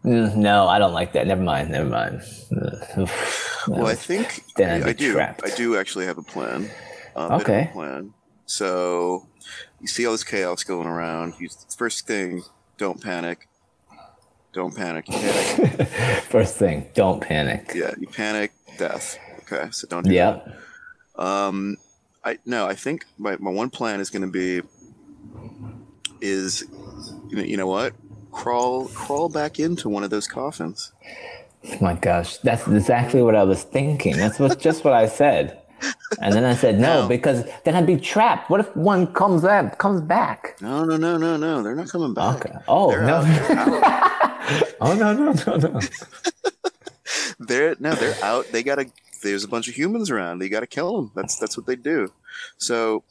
[0.06, 1.28] mm, No, I don't like that.
[1.28, 1.70] Never mind.
[1.70, 2.22] Never mind.
[3.70, 5.12] Well, I think I, I do.
[5.12, 5.42] trapped.
[5.44, 6.62] I do actually have a plan.
[6.62, 6.72] Bit
[7.18, 7.70] of a Okay.
[7.74, 8.14] plan.
[8.46, 9.28] So
[9.82, 11.34] you see all this chaos going around.
[11.38, 12.44] You, first thing,
[12.78, 13.50] don't panic.
[14.54, 15.06] Don't panic.
[15.08, 15.88] Panic.
[16.30, 17.74] First thing, don't panic.
[17.76, 18.54] yeah, you panic.
[18.78, 19.20] Death.
[19.42, 20.46] Okay, so don't do Yep.
[20.46, 20.56] that.
[21.18, 21.78] Um,
[22.24, 22.68] I no.
[22.68, 24.62] I think my, my one plan is going to be
[26.22, 26.64] is
[27.30, 27.94] you know, you know what
[28.32, 30.92] crawl crawl back into one of those coffins.
[31.72, 34.16] Oh my gosh, that's exactly what I was thinking.
[34.16, 35.60] That's what just what I said.
[36.22, 37.08] And then I said no, No.
[37.08, 38.50] because then I'd be trapped.
[38.50, 40.58] What if one comes up, comes back?
[40.62, 41.62] No, no, no, no, no.
[41.62, 42.46] They're not coming back.
[42.46, 42.56] Okay.
[42.68, 43.22] Oh They're no.
[44.82, 45.80] oh no no no no.
[47.40, 48.48] they're no, they're out.
[48.52, 48.86] They gotta.
[49.22, 50.40] There's a bunch of humans around.
[50.40, 51.12] They gotta kill them.
[51.16, 52.12] That's that's what they do.
[52.58, 53.04] So,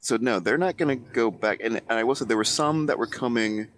[0.00, 1.60] so no, they're not gonna go back.
[1.62, 3.68] And, and I will say there were some that were coming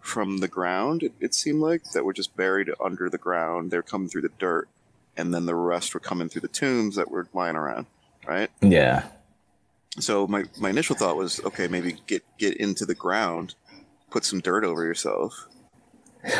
[0.00, 1.02] from the ground.
[1.02, 3.70] It, it seemed like that were just buried under the ground.
[3.70, 4.68] They're coming through the dirt,
[5.16, 7.86] and then the rest were coming through the tombs that were lying around.
[8.26, 8.50] Right.
[8.60, 9.04] Yeah.
[9.98, 13.54] So my my initial thought was, okay, maybe get get into the ground,
[14.10, 15.48] put some dirt over yourself,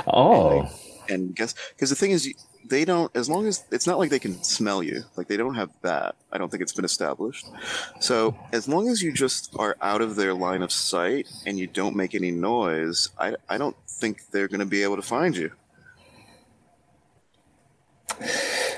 [0.07, 0.69] Oh.
[1.09, 2.35] and guess because the thing is you-
[2.69, 5.03] they don't as long as it's not like they can smell you.
[5.17, 6.15] Like they don't have that.
[6.33, 7.47] I don't think it's been established.
[8.01, 11.67] So as long as you just are out of their line of sight and you
[11.67, 15.37] don't make any noise i, I don't think they're going to be able to find
[15.37, 15.51] you.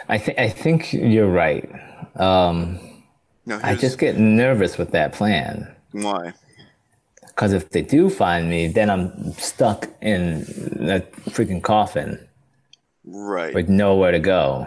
[0.08, 1.68] I think I think you're right.
[2.16, 2.78] Um,
[3.46, 5.74] now, I just get nervous with that plan.
[5.92, 6.32] Why?
[7.26, 10.42] Because if they do find me, then I'm stuck in
[10.88, 12.28] a freaking coffin
[13.04, 14.66] right with nowhere to go.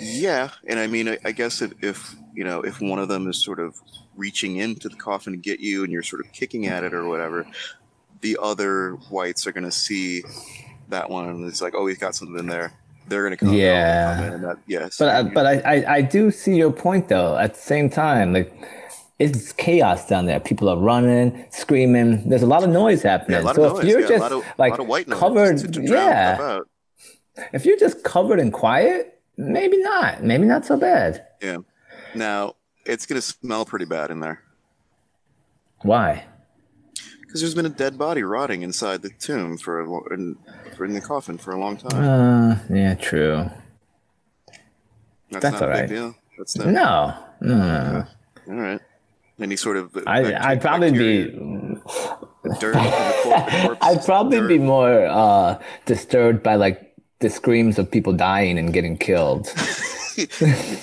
[0.00, 3.28] yeah and i mean i, I guess if, if you know if one of them
[3.28, 3.74] is sort of
[4.16, 7.06] reaching into the coffin to get you and you're sort of kicking at it or
[7.08, 7.46] whatever
[8.20, 10.22] the other whites are going to see
[10.88, 12.72] that one and it's like oh he's got something in there
[13.08, 14.14] they're going to come Yeah.
[14.16, 17.08] come in and that, yes But I, but I, I I do see your point
[17.08, 17.36] though.
[17.36, 18.52] At the same time, like
[19.20, 20.40] it's chaos down there.
[20.40, 22.28] People are running, screaming.
[22.28, 23.36] There's a lot of noise happening.
[23.36, 24.80] Yeah, a lot so of if noise, you're yeah, a just lot of- like lot
[24.80, 26.58] of white noise covered, yeah.
[27.52, 30.24] If you're just covered and quiet, maybe not.
[30.24, 31.26] Maybe not so bad.
[31.40, 31.58] Yeah.
[32.14, 32.56] Now
[32.86, 34.42] it's going to smell pretty bad in there
[35.82, 36.24] Why?
[37.20, 40.36] Because there's been a dead body rotting inside the tomb for, a, in,
[40.76, 42.02] for in the coffin for a long time.
[42.02, 43.48] Uh, yeah, true.
[45.30, 45.88] That's, that's not a alright.
[45.88, 46.16] big deal.
[46.38, 48.54] That's not, No, no, no, no.
[48.54, 48.80] all right.
[49.40, 51.24] Any sort of I, I'd probably be.
[52.60, 57.90] dirt in the corpse, I'd probably be more uh, disturbed by like the screams of
[57.90, 59.46] people dying and getting killed.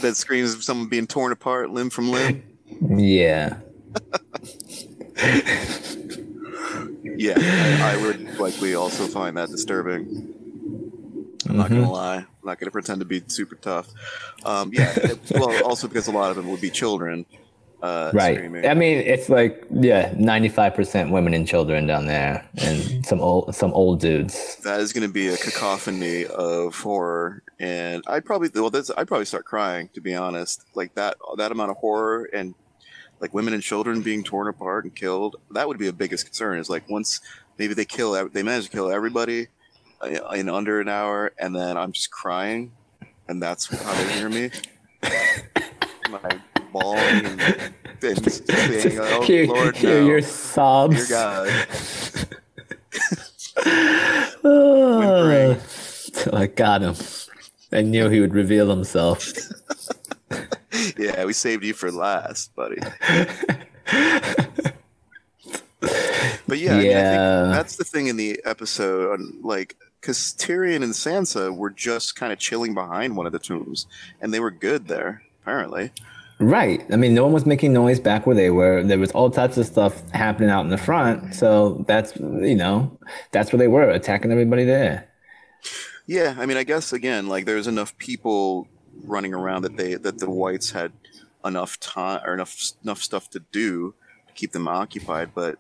[0.01, 2.43] that screams of someone being torn apart limb from limb.
[2.81, 3.57] Yeah.
[7.19, 10.33] Yeah, I, I would likely also find that disturbing.
[11.49, 11.79] I'm not Mm-hmm.
[11.81, 12.17] gonna lie.
[12.17, 13.87] I'm not gonna pretend to be super tough.
[14.45, 14.95] Um, yeah,
[15.31, 17.25] well, also because a lot of them would be children.
[17.81, 18.35] Uh, Right.
[18.35, 18.65] Screaming.
[18.65, 23.21] I mean, it's like yeah, ninety five percent women and children down there, and some
[23.21, 24.55] old some old dudes.
[24.63, 29.07] that is going to be a cacophony of horror, and I'd probably well, that's I'd
[29.07, 30.65] probably start crying to be honest.
[30.73, 32.55] Like that that amount of horror and
[33.19, 35.35] like women and children being torn apart and killed.
[35.51, 36.57] That would be a biggest concern.
[36.57, 37.19] Is like once
[37.59, 39.47] maybe they kill they manage to kill everybody
[40.01, 42.71] uh, in under an hour, and then I'm just crying,
[43.27, 44.49] and that's how they hear me.
[46.09, 46.39] My
[46.71, 47.41] bawling and,
[48.03, 51.07] and saying, "Oh hear Lord, hear no, your sobs.
[51.07, 51.67] dear God."
[56.17, 56.95] So I got him.
[57.71, 59.31] I knew he would reveal himself.
[60.97, 62.79] Yeah, we saved you for last, buddy.
[62.79, 62.91] but
[66.59, 70.83] yeah, I, mean, I think that's the thing in the episode, on, like, because Tyrion
[70.83, 73.87] and Sansa were just kind of chilling behind one of the tombs,
[74.21, 75.91] and they were good there, apparently.
[76.39, 76.85] Right.
[76.91, 78.83] I mean, no one was making noise back where they were.
[78.83, 81.33] There was all types of stuff happening out in the front.
[81.33, 82.97] So that's, you know,
[83.31, 85.07] that's where they were, attacking everybody there.
[86.05, 88.67] Yeah, I mean, I guess again, like, there's enough people
[89.03, 90.91] running around that they that the whites had
[91.45, 93.93] enough time or enough enough stuff to do
[94.27, 95.31] to keep them occupied.
[95.35, 95.59] But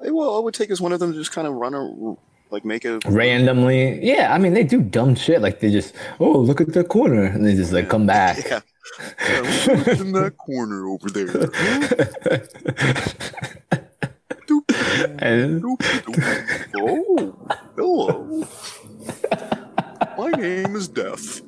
[0.00, 2.16] well, it would take us one of them to just kind of run a
[2.50, 4.04] like make a Randomly.
[4.04, 4.32] Yeah.
[4.32, 5.42] I mean, they do dumb shit.
[5.42, 7.24] Like they just, oh, look at the corner.
[7.24, 8.38] And they just like come back.
[8.46, 8.60] Yeah.
[8.98, 11.26] Yeah, what's in that corner over there?
[14.46, 14.66] Doop,
[15.60, 16.74] doop, doop.
[16.76, 17.34] Oh,
[17.76, 18.46] hello.
[20.18, 21.40] My name is Death.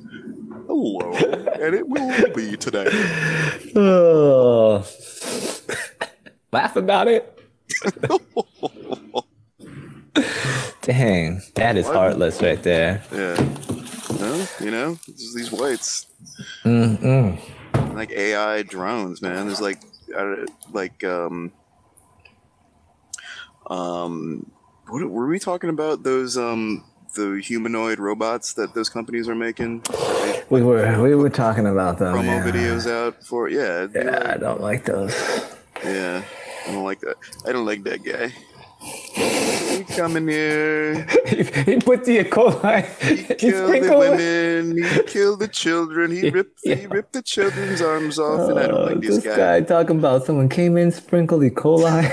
[0.67, 0.99] Hello,
[1.61, 2.87] and it will be today.
[3.75, 4.85] oh.
[6.51, 7.33] laugh about it.
[10.81, 13.03] Dang, that is heartless right there.
[13.11, 13.35] Yeah.
[14.19, 16.07] No, you know, it's just these whites,
[16.63, 17.39] Mm-mm.
[17.95, 19.47] like AI drones, man.
[19.47, 19.79] There's like,
[20.15, 21.51] uh, like, um,
[23.69, 24.51] um,
[24.87, 26.03] what were we talking about?
[26.03, 26.85] Those, um,
[27.15, 29.83] the humanoid robots that those companies are making.
[30.49, 32.15] We were we were talking about them.
[32.15, 32.45] promo yeah.
[32.51, 35.13] videos out for yeah Yeah, like- I don't like those.
[35.83, 36.23] yeah
[36.67, 37.15] i don't like that
[37.45, 38.33] i don't like that guy
[38.87, 42.23] he coming here he, he put the E.
[42.23, 42.85] coli.
[43.01, 47.81] he He killed the women he killed the children he ripped he ripped the children's
[47.81, 50.77] arms off and i don't Oh, like this this guy guy talking about someone came
[50.77, 51.49] in, sprinkled E.
[51.49, 52.03] coli,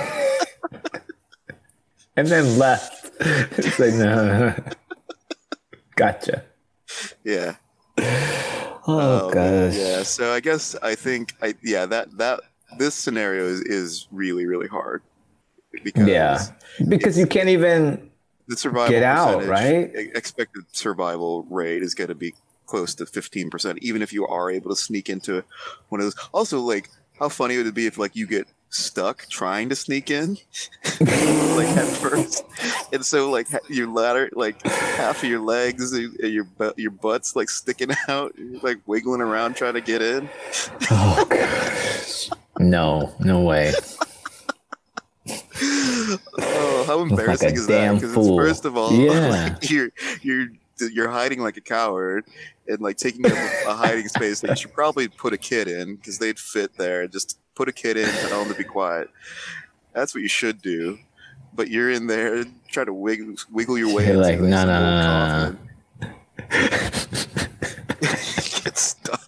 [2.16, 3.10] and then left.
[3.20, 4.54] It's like no,
[5.96, 6.44] gotcha.
[7.24, 7.56] yeah
[8.86, 9.74] Oh, Um, gosh.
[9.76, 12.40] yeah so i guess i think i yeah that that
[12.78, 15.02] this scenario is, is really really hard
[15.82, 16.46] because Yeah,
[16.88, 18.10] because you can't even.
[18.48, 19.90] the survival Get out, right?
[19.94, 22.34] Expected survival rate is going to be
[22.66, 25.42] close to fifteen percent, even if you are able to sneak into
[25.88, 26.16] one of those.
[26.32, 30.10] Also, like, how funny would it be if like you get stuck trying to sneak
[30.10, 30.30] in,
[31.00, 32.44] like at first,
[32.92, 37.36] and so like your ladder, like half of your legs, and your butt, your butt's
[37.36, 40.28] like sticking out, like wiggling around trying to get in.
[40.90, 41.24] Oh.
[42.58, 43.72] No, no way.
[45.62, 47.94] Oh, how like embarrassing a is that?
[47.94, 49.28] Because first of all, Yeah.
[49.28, 49.90] like, you're
[50.22, 50.48] you're
[50.92, 52.24] you're hiding like a coward
[52.66, 53.32] and like taking up
[53.66, 57.06] a hiding space that you should probably put a kid in because they'd fit there.
[57.06, 59.08] Just put a kid in, tell them to be quiet.
[59.92, 60.98] That's what you should do.
[61.54, 62.42] But you're in there
[62.72, 64.06] trying to wiggle, wiggle your way.
[64.08, 65.56] You're into like, no, no, no,
[66.00, 66.08] no,
[66.50, 67.14] coffin.
[68.64, 69.20] Get stuck.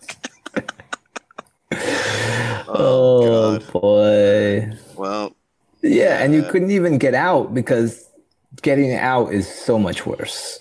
[2.69, 3.73] Oh, oh, God.
[3.73, 4.73] boy.
[4.97, 5.36] Well,
[5.87, 8.09] Yeah, and you couldn't even get out because
[8.63, 10.61] getting out is so much worse.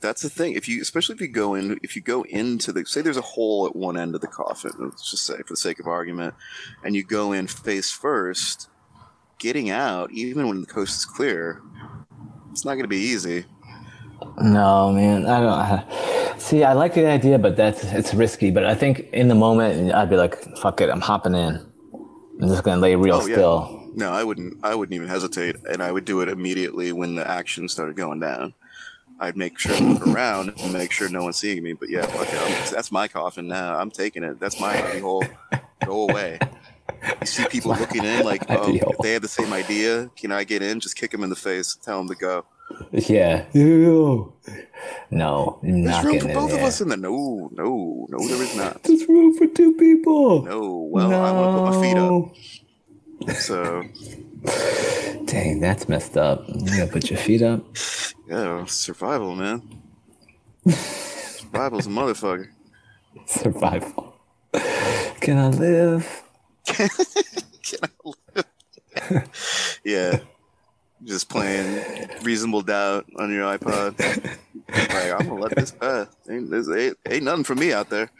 [0.00, 0.52] That's the thing.
[0.52, 3.22] If you, especially if you go in, if you go into the, say, there's a
[3.22, 4.72] hole at one end of the coffin.
[4.78, 6.34] Let's just say, for the sake of argument,
[6.84, 8.68] and you go in face first,
[9.38, 11.62] getting out, even when the coast is clear,
[12.50, 13.44] it's not going to be easy.
[14.40, 16.40] No, man, I don't.
[16.40, 18.50] See, I like the idea, but that's it's risky.
[18.50, 21.60] But I think in the moment, I'd be like, "Fuck it, I'm hopping in.
[22.40, 23.34] I'm just gonna lay real Oh, yeah.
[23.34, 24.58] still." No, I wouldn't.
[24.62, 28.20] I wouldn't even hesitate, and I would do it immediately when the action started going
[28.20, 28.54] down.
[29.20, 31.74] I'd make sure to look around and make sure no one's seeing me.
[31.74, 33.78] But yeah, fuck it, that's my coffin now.
[33.78, 34.40] I'm taking it.
[34.40, 35.24] That's my hidey hole.
[35.86, 36.38] Go away.
[37.20, 40.44] You see people looking in like, oh, if they have the same idea, can I
[40.44, 40.80] get in?
[40.80, 41.76] Just kick them in the face.
[41.82, 42.44] Tell them to go.
[42.92, 43.44] Yeah.
[43.52, 44.32] Ew.
[45.10, 46.66] No, There's not room getting for in both of there.
[46.66, 46.98] us in there.
[46.98, 48.82] No, no, no, there is not.
[48.84, 50.42] There's room for two people.
[50.42, 50.88] No.
[50.90, 52.61] Well, I want to put my feet up.
[53.30, 53.82] So
[55.32, 56.44] Dang, that's messed up.
[56.48, 57.64] You gotta put your feet up.
[58.28, 59.62] yeah, survival, man.
[60.68, 62.48] Survival's a motherfucker.
[63.26, 64.16] Survival.
[65.20, 66.22] Can I live?
[66.66, 66.88] Can
[67.82, 69.80] I live?
[69.84, 70.18] yeah.
[71.04, 73.98] Just playing reasonable doubt on your iPod.
[74.68, 76.08] Like, I'm gonna let this pass.
[76.30, 78.10] Ain't, there's, ain't, ain't nothing for me out there.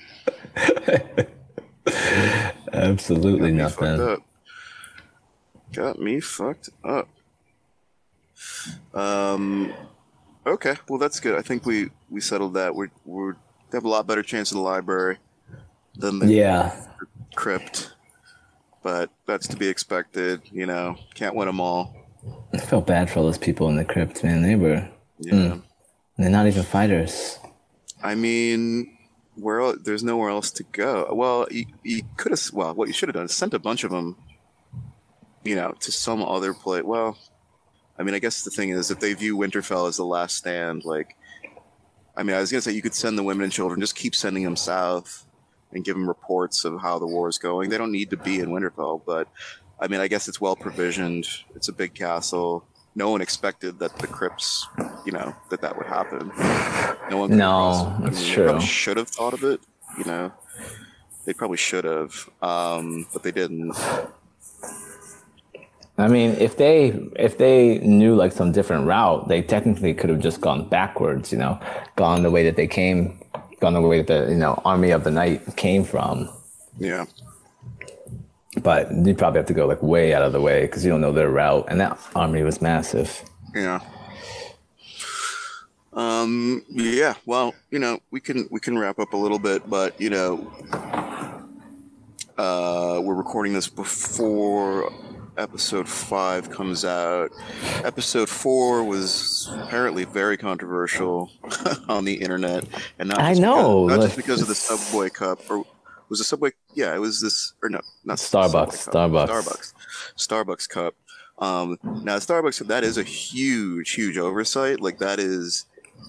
[2.73, 4.23] Absolutely nothing.
[5.73, 7.09] Got me fucked up.
[8.95, 9.73] Um.
[10.47, 11.39] Okay, well that's good.
[11.39, 12.75] I think we we settled that.
[12.75, 13.37] We're we're
[13.73, 15.19] have a lot better chance in the library
[15.95, 16.75] than the Yeah.
[17.35, 17.95] crypt,
[18.83, 20.43] but that's to be expected.
[20.51, 21.95] You know, can't win them all.
[22.53, 24.43] I felt bad for all those people in the crypt, man.
[24.43, 24.89] They were
[25.21, 25.59] Yeah.
[26.19, 27.39] they're not even fighters.
[28.03, 28.99] I mean,
[29.37, 31.09] where there's nowhere else to go.
[31.15, 32.43] Well, you, you could have.
[32.53, 34.17] Well, what you should have done is sent a bunch of them.
[35.45, 36.85] You know, to some other place.
[36.85, 37.19] Well,
[37.99, 40.85] I mean, I guess the thing is, if they view Winterfell as the last stand,
[40.85, 41.17] like,
[42.17, 44.15] I mean, I was gonna say you could send the women and children, just keep
[44.15, 45.27] sending them south,
[45.73, 47.71] and give them reports of how the war is going.
[47.71, 49.29] They don't need to be in Winterfell, but
[49.81, 51.27] I mean, I guess it's well provisioned.
[51.57, 52.65] It's a big castle.
[52.95, 54.67] No one expected that the crypts,
[55.07, 56.31] you know, that that would happen.
[57.11, 57.37] No one.
[57.37, 58.45] No, have crossed- that's true.
[58.45, 59.61] probably should have thought of it.
[59.99, 60.33] You know,
[61.25, 63.75] they probably should have, um, but they didn't.
[66.03, 70.19] I mean, if they if they knew like some different route, they technically could have
[70.19, 71.61] just gone backwards, you know,
[71.95, 73.21] gone the way that they came,
[73.61, 76.29] gone the way that the you know army of the night came from.
[76.79, 77.07] Yeah.
[78.63, 81.01] But you probably have to go like way out of the way because you don't
[81.01, 83.23] know their route, and that army was massive.
[83.55, 83.81] Yeah.
[85.93, 86.65] Um.
[86.69, 87.15] Yeah.
[87.27, 90.53] Well, you know, we can we can wrap up a little bit, but you know,
[92.37, 94.91] uh, we're recording this before
[95.37, 97.31] episode five comes out.
[97.85, 101.31] Episode four was apparently very controversial
[101.89, 102.65] on the internet,
[102.99, 105.65] and not I know, because, not just because of the Subway Cup or.
[106.09, 106.51] Was the Subway?
[106.75, 109.29] Yeah, it was this, or no, not Starbucks, Starbucks.
[109.29, 109.75] Starbucks,
[110.19, 110.95] Starbucks Cup.
[111.39, 114.81] Um, now Starbucks, that is a huge, huge oversight.
[114.81, 115.65] Like that is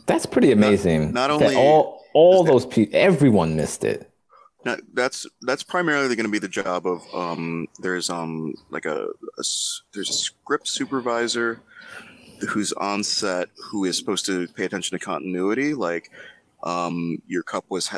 [0.05, 1.13] That's pretty amazing.
[1.13, 4.11] not that only all all those people, everyone missed it.
[4.65, 7.67] Not, that's that's primarily going to be the job of um.
[7.79, 9.07] There's um like a,
[9.37, 9.43] a
[9.93, 11.59] there's a script supervisor
[12.49, 15.73] who's on set who is supposed to pay attention to continuity.
[15.73, 16.11] Like,
[16.63, 17.97] um, your cup was, ha-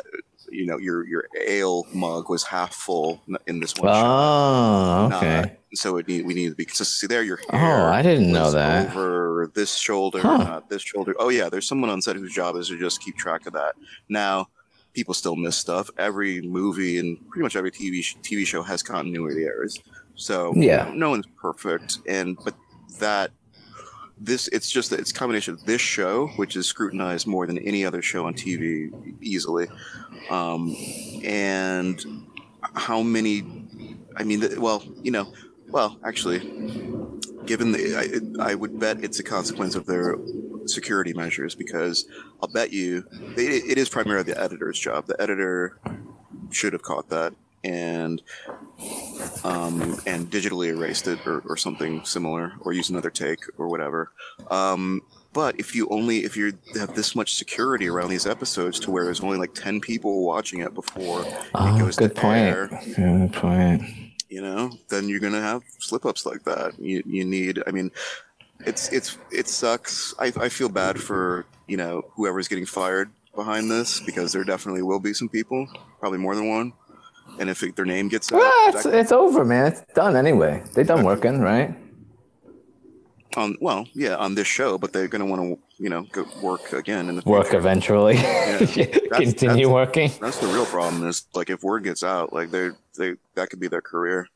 [0.50, 5.10] you know, your your ale mug was half full in this one shot.
[5.12, 5.40] Oh, okay.
[5.40, 5.50] not.
[5.74, 7.22] So it need, we need to be consistency there.
[7.22, 8.90] Your Oh, hair I didn't know that.
[8.90, 10.36] Over this shoulder, Huh.
[10.38, 11.14] not this shoulder.
[11.18, 13.74] Oh yeah, there's someone on set whose job is to just keep track of that.
[14.08, 14.48] Now,
[14.96, 15.90] people still miss stuff.
[15.98, 19.78] Every movie and pretty much every TV sh- TV show has continuity errors.
[20.14, 20.90] So Yeah.
[20.94, 22.54] no one's perfect, and but
[22.98, 23.30] that
[24.18, 27.58] this it's just that it's a combination of this show, which is scrutinized more than
[27.58, 28.90] any other show on TV
[29.20, 29.66] easily,
[30.30, 30.74] um,
[31.22, 32.02] and
[32.74, 33.44] how many.
[34.16, 35.26] I mean, well, you know,
[35.68, 36.38] well, actually,
[37.44, 40.16] given the, I, I would bet it's a consequence of their
[40.68, 42.06] security measures because
[42.42, 43.04] I'll bet you
[43.36, 45.06] they, it is primarily the editor's job.
[45.06, 45.78] The editor
[46.50, 48.22] should have caught that and
[49.44, 54.12] um, and digitally erased it or, or something similar or use another take or whatever.
[54.50, 55.02] Um,
[55.32, 59.04] but if you only if you have this much security around these episodes to where
[59.04, 62.38] there's only like 10 people watching it before it Oh, goes good to point.
[62.40, 63.82] air, Good point.
[64.28, 66.78] you know, then you're gonna have slip ups like that.
[66.78, 67.62] You you need.
[67.66, 67.90] I mean,
[68.60, 70.14] it's it's it sucks.
[70.18, 74.82] I I feel bad for you know whoever's getting fired behind this because there definitely
[74.82, 75.68] will be some people,
[76.00, 76.72] probably more than one.
[77.38, 79.66] And if it, their name gets out, Well, it's, it's over, man.
[79.66, 80.62] It's done anyway.
[80.74, 81.76] They done working, right?
[83.36, 86.72] on well, yeah, on this show, but they're gonna want to you know go work
[86.72, 88.16] again in the Work eventually.
[88.16, 90.10] That's- Continue that's- working.
[90.20, 91.06] That's the real problem.
[91.06, 94.28] Is like if word gets out, like they they that could be their career.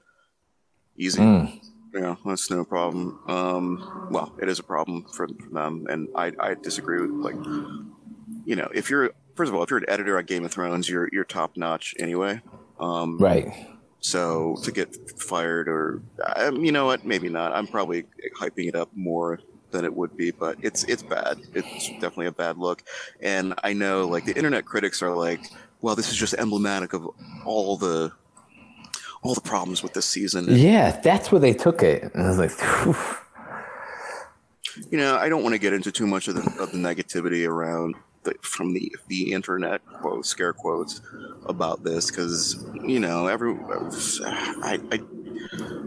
[0.97, 1.21] Easy.
[1.21, 1.65] Mm.
[1.95, 3.19] Yeah, that's no problem.
[3.27, 7.37] Um, well, it is a problem for, for them, and I, I disagree with like,
[8.45, 10.89] you know, if you're first of all, if you're an editor on Game of Thrones,
[10.89, 12.41] you're you're top notch anyway.
[12.79, 13.49] Um, Right.
[14.01, 16.03] So to get fired, or
[16.37, 17.53] um, you know what, maybe not.
[17.55, 18.05] I'm probably
[18.41, 19.41] hyping it up more
[19.73, 21.39] than it would be, but it's it's bad.
[21.55, 22.83] It's definitely a bad look.
[23.21, 25.51] And I know, like the internet critics are like,
[25.83, 27.09] "Well, this is just emblematic of
[27.45, 28.13] all the
[29.23, 32.39] all the problems with this season." Yeah, that's where they took it, and I was
[32.39, 32.97] like, Phew.
[34.91, 37.49] you know, I don't want to get into too much of the, of the negativity
[37.49, 37.95] around
[38.25, 41.01] the, from the the internet quote scare quotes
[41.47, 43.55] about this because you know every
[44.25, 45.01] I, I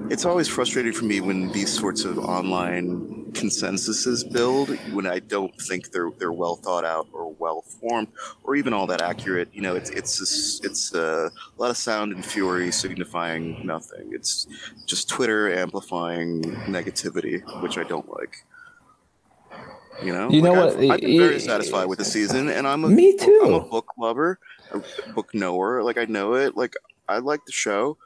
[0.09, 5.59] it's always frustrating for me when these sorts of online consensuses build when I don't
[5.61, 8.09] think they're they're well thought out or well formed
[8.43, 9.49] or even all that accurate.
[9.53, 14.11] You know, it's it's just, it's a lot of sound and fury signifying nothing.
[14.11, 14.47] It's
[14.85, 18.45] just Twitter amplifying negativity, which I don't like.
[20.01, 20.83] You know, You know Like, what?
[20.83, 23.41] I've, I've been very satisfied with the season, and I'm a Me too.
[23.45, 24.39] I'm a book lover,
[24.71, 24.81] a
[25.13, 25.83] book knower.
[25.83, 26.57] Like I know it.
[26.57, 26.75] Like
[27.07, 27.97] I like the show.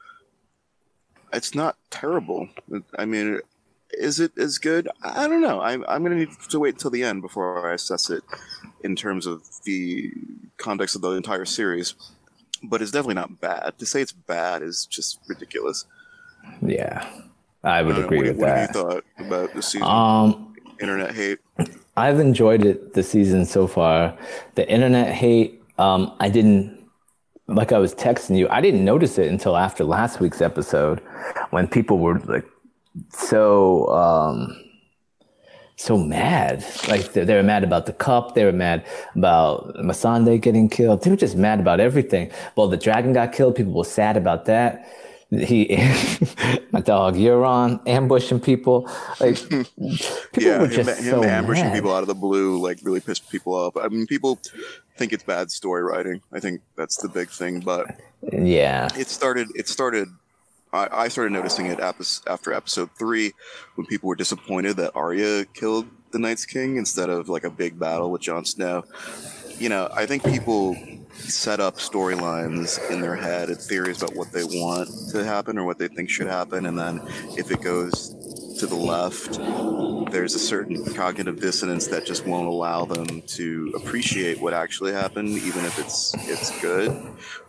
[1.32, 2.48] It's not terrible.
[2.98, 3.40] I mean,
[3.92, 4.88] is it as good?
[5.02, 5.60] I I don't know.
[5.60, 8.22] I'm I'm gonna need to wait until the end before I assess it
[8.84, 10.12] in terms of the
[10.56, 11.94] context of the entire series.
[12.62, 13.78] But it's definitely not bad.
[13.78, 15.84] To say it's bad is just ridiculous.
[16.62, 17.08] yeah,
[17.62, 18.58] I I would don't know, agree what, with what that.
[18.58, 19.86] have you thought about the season?
[19.86, 20.47] Um,
[20.80, 21.38] Internet hate.
[21.96, 24.16] I've enjoyed it this season so far.
[24.54, 26.78] The internet hate, um, I didn't
[27.48, 31.00] like I was texting you, I didn't notice it until after last week's episode
[31.50, 32.46] when people were like
[33.10, 34.64] so um
[35.76, 36.64] so mad.
[36.88, 38.84] Like they, they were mad about the cup, they were mad
[39.14, 41.02] about Missandei getting killed.
[41.02, 42.30] They were just mad about everything.
[42.56, 44.86] Well, the dragon got killed, people were sad about that.
[45.30, 45.66] He
[46.72, 48.88] my dog Euron ambushing people.
[49.20, 49.68] Like people
[50.38, 51.74] yeah, were him, just him so ambushing mad.
[51.74, 53.76] people out of the blue like really pissed people off.
[53.76, 54.40] I mean, people
[54.96, 56.22] think it's bad story writing.
[56.32, 57.60] I think that's the big thing.
[57.60, 57.86] But
[58.32, 58.88] Yeah.
[58.96, 59.48] it started.
[59.54, 60.08] It started.
[60.72, 63.32] I, I started noticing it after episode three,
[63.74, 67.78] when people were disappointed that Arya killed the Night's King instead of like a big
[67.78, 68.84] battle with Jon Snow.
[69.58, 70.74] You know, I think people
[71.18, 75.64] set up storylines in their head and theories about what they want to happen or
[75.64, 77.00] what they think should happen, and then
[77.36, 78.14] if it goes
[78.58, 79.38] to the left,
[80.12, 85.28] there's a certain cognitive dissonance that just won't allow them to appreciate what actually happened,
[85.30, 86.90] even if it's it's good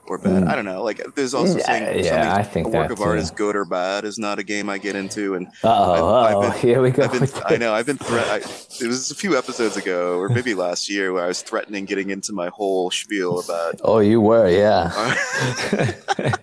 [0.08, 0.44] or bad.
[0.44, 0.50] Hmm.
[0.50, 0.84] I don't know.
[0.84, 3.22] Like there's also Yeah, saying yeah, I think a work of art too.
[3.22, 6.36] is good or bad is not a game I get into, and oh, I've-.
[6.38, 7.08] I've been- Here we go.
[7.08, 8.28] Been, I know I've been threat.
[8.28, 11.86] I, it was a few episodes ago, or maybe last year, where I was threatening
[11.86, 14.92] getting into my whole spiel about Oh, you were, yeah.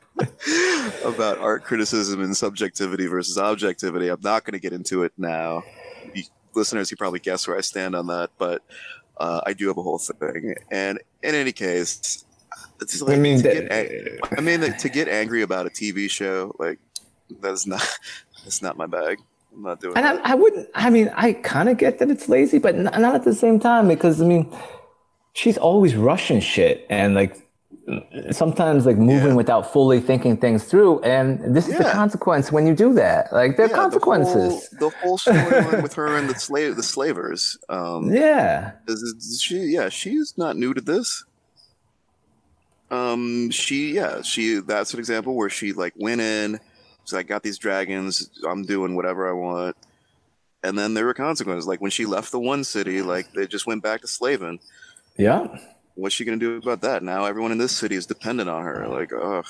[1.04, 4.08] about art criticism and subjectivity versus objectivity.
[4.08, 5.62] I'm not going to get into it now.
[6.14, 6.24] You,
[6.54, 8.62] listeners, you probably guess where I stand on that, but
[9.18, 10.54] uh, I do have a whole thing.
[10.70, 12.24] And in any case,
[12.80, 15.66] it's like I mean, to that- get ang- I mean, like, to get angry about
[15.66, 16.78] a TV show, like
[17.40, 17.80] that's not
[18.44, 19.18] that's not my bag.
[19.54, 20.06] I'm not doing And.
[20.06, 23.14] I, I wouldn't, I mean, I kind of get that it's lazy, but n- not
[23.16, 24.50] at the same time because, I mean,
[25.32, 27.36] she's always rushing shit and like
[28.32, 29.34] sometimes like moving Yeah.
[29.34, 31.00] without fully thinking things through.
[31.00, 33.32] And this is the consequence when you do that.
[33.32, 34.68] Like, there are Yeah, consequences.
[34.70, 37.58] The whole, whole storyline with her and the slave, the slavers.
[37.68, 38.72] Um, yeah.
[39.38, 39.58] she?
[39.60, 41.24] Yeah, she's not new to this.
[42.90, 44.56] Um, she, yeah, she.
[44.60, 46.58] That's an example where she like went in.
[47.04, 48.30] She's like, got these dragons.
[48.48, 49.76] I'm doing whatever I want.
[50.62, 51.66] And then there were consequences.
[51.66, 54.58] Like when she left the one city, like they just went back to slaving.
[55.16, 55.46] Yeah.
[56.00, 57.02] What's she gonna do about that?
[57.02, 58.88] Now everyone in this city is dependent on her.
[58.88, 59.44] Like, ugh.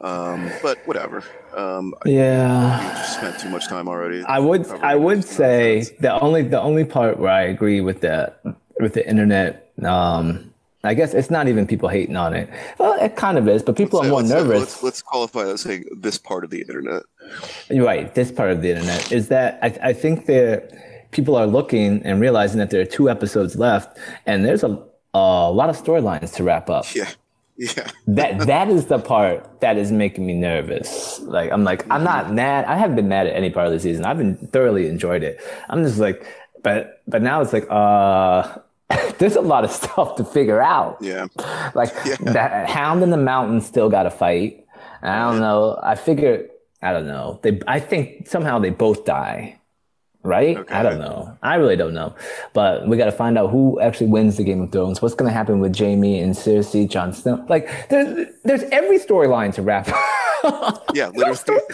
[0.00, 1.22] Um, but whatever.
[1.56, 2.92] Um, Yeah.
[2.98, 4.24] just spent too much time already.
[4.24, 5.98] I would I would say nonsense.
[6.00, 8.32] the only the only part where I agree with the
[8.80, 10.52] with the internet um
[10.84, 12.50] I guess it's not even people hating on it.
[12.78, 14.58] Well, it kind of is, but people Let's are more let's say- nervous.
[14.60, 17.04] Let's, let's qualify that saying this part of the internet.
[17.70, 18.12] Right.
[18.12, 20.72] This part of the internet is that I, I think that
[21.12, 23.96] people are looking and realizing that there are two episodes left,
[24.26, 24.82] and there's a
[25.14, 26.86] a lot of storylines to wrap up.
[26.94, 27.10] Yeah,
[27.56, 31.20] yeah, That that is the part that is making me nervous.
[31.20, 32.64] Like I'm like I'm not mad.
[32.66, 34.04] I haven't been mad at any part of the season.
[34.04, 35.40] I've been thoroughly enjoyed it.
[35.68, 36.26] I'm just like,
[36.62, 38.58] but but now it's like uh.
[39.18, 40.98] There's a lot of stuff to figure out.
[41.00, 41.26] yeah.
[41.74, 42.16] Like Yeah.
[42.32, 44.66] that hound in the mountain still got a fight.
[45.02, 45.78] I don't know.
[45.82, 46.46] I figure
[46.82, 47.38] I don't know.
[47.42, 49.58] They I think somehow they both die.
[50.24, 50.56] Right?
[50.56, 50.72] Okay.
[50.74, 51.36] I don't know.
[51.42, 52.14] I really don't know.
[52.52, 55.02] But we got to find out who actually wins the Game of Thrones.
[55.02, 57.44] What's going to happen with Jaime and Cersei, Jon Snow?
[57.48, 59.88] Like there's there's every storyline to wrap.
[59.88, 59.98] up.
[60.92, 61.60] Yeah, literally.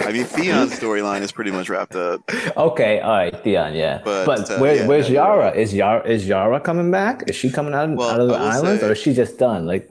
[0.00, 2.22] I mean, Theon's storyline is pretty much wrapped up.
[2.56, 4.00] okay, all right, Theon, yeah.
[4.02, 5.50] But, But, uh, where, yeah, where's you're Yara?
[5.52, 7.24] Is Yara is Yara coming back?
[7.28, 9.12] Is she coming out, Well, out of the I will islands, say- or is she
[9.12, 9.66] just done?
[9.66, 9.90] Like,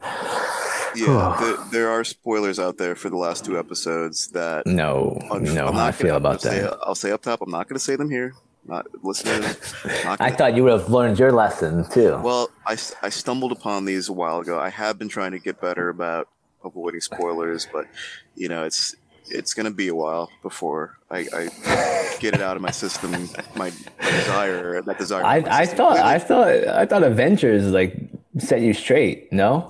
[0.96, 5.44] Yeah, there, there are spoilers out there for the last two episodes that No, I'm
[5.44, 6.78] no, not how I feel about say, that.
[6.84, 7.42] I'll say up top.
[7.42, 8.34] I'm not going to say them here.
[8.68, 9.58] Not listeners.
[10.06, 12.18] Not I thought you would have learned your lesson too.
[12.18, 14.60] Well, I, I stumbled upon these a while ago.
[14.60, 16.28] I have been trying to get better about
[16.64, 17.88] avoiding spoilers, but
[18.36, 18.96] you know, it's
[19.26, 23.12] it's going to be a while before I, I get it out of my system.
[23.12, 25.24] My, my desire, that desire.
[25.24, 27.98] I, I thought I thought I thought Avengers like
[28.38, 29.34] set you straight.
[29.34, 29.70] No,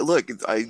[0.00, 0.66] look, I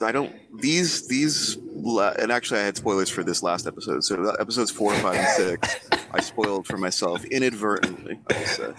[0.00, 4.04] I don't these these and actually I had spoilers for this last episode.
[4.04, 8.20] So episodes four, five, and six, I spoiled for myself inadvertently.
[8.30, 8.74] I.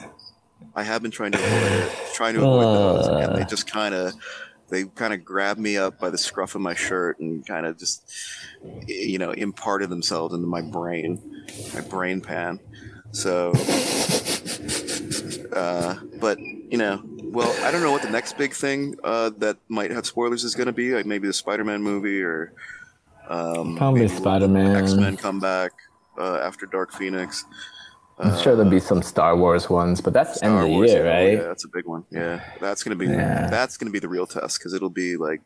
[0.76, 3.94] I have been trying to avoid it, trying to avoid those, and they just kind
[3.94, 4.14] of
[4.70, 7.78] they kind of grabbed me up by the scruff of my shirt and kind of
[7.78, 8.10] just
[8.88, 12.60] you know imparted themselves into my brain, my brain pan.
[13.12, 13.52] So,
[15.56, 17.04] uh, but you know,
[17.34, 20.54] well, I don't know what the next big thing uh, that might have spoilers is
[20.56, 20.94] going to be.
[20.94, 22.54] Like maybe the Spider-Man movie or
[23.28, 24.76] um, Probably maybe Spider-Man.
[24.76, 25.72] X-Men come back
[26.18, 27.44] uh, after Dark Phoenix.
[28.20, 31.06] I'm sure there'll be some Star Wars ones, but that's end of the Wars, year,
[31.10, 31.34] right?
[31.34, 32.06] Yeah, that's a big one.
[32.12, 33.50] Yeah, that's gonna be Yeah.
[33.50, 35.42] that's gonna be the real test because it'll be like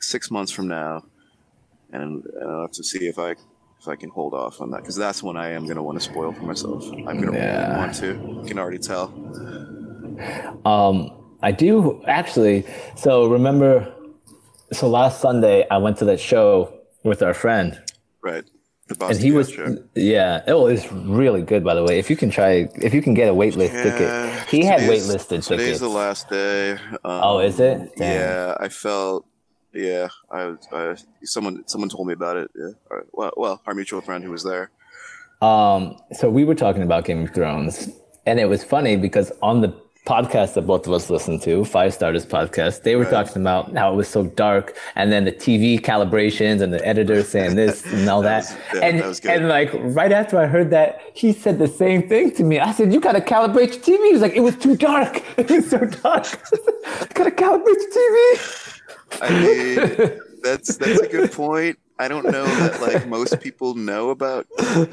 [0.00, 1.04] six months from now,
[1.92, 3.30] and I'll have to see if I
[3.80, 6.04] if I can hold off on that because that's when I am gonna want to
[6.04, 6.84] spoil for myself.
[7.06, 7.68] I'm gonna Yeah.
[7.68, 8.40] really want to.
[8.42, 9.14] You can already tell.
[10.66, 12.64] Um, I do actually.
[12.96, 13.92] So remember,
[14.72, 16.72] so last Sunday I went to that show
[17.04, 17.80] with our friend,
[18.22, 18.44] Right.
[18.88, 19.76] The and he was show.
[19.94, 20.42] yeah.
[20.48, 21.98] Oh, it's really good by the way.
[21.98, 25.06] If you can try, if you can get a waitlist Yeah, ticket, he had today's-
[25.06, 25.80] waitlisted Today's tickets.
[25.80, 26.72] the last day.
[26.72, 27.92] Um, Oh, is it?
[27.96, 28.20] Damn.
[28.20, 29.26] Yeah, I felt.
[29.74, 32.50] Yeah, I, was- I someone someone told me about it.
[32.58, 32.70] Yeah.
[32.90, 33.04] Right.
[33.12, 34.70] Well, well, our mutual friend who was there.
[35.42, 37.90] Um, so we were talking about Game of Thrones,
[38.26, 39.72] and it was funny because on the
[40.06, 43.10] podcast that both of us listened to, Five Starters podcast, they were Right.
[43.10, 47.22] talking about how it was so dark, and then the TV calibrations and the editor
[47.22, 48.56] saying this and all That that.
[48.56, 52.08] was- yeah, and that and like right after I heard that, he said the same
[52.08, 52.58] thing to me.
[52.58, 55.22] I said, "You gotta calibrate your TV." He was like, "It was too dark.
[55.38, 56.24] It was so dark.
[57.14, 58.74] gotta calibrate your TV."
[59.20, 61.78] I mean, that's that's a good point.
[61.98, 64.84] I don't know that like most people know about uh,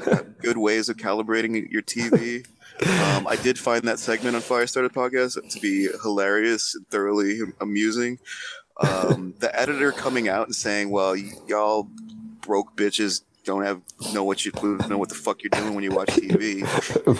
[0.42, 2.44] good ways of calibrating your TV.
[2.82, 8.18] Um, I did find that segment on Firestarter podcast to be hilarious and thoroughly amusing.
[8.80, 11.88] Um, the editor coming out and saying, "Well, y- y'all
[12.42, 13.80] broke bitches don't have
[14.12, 14.52] know what you
[14.88, 16.62] know what the fuck you're doing when you watch TV."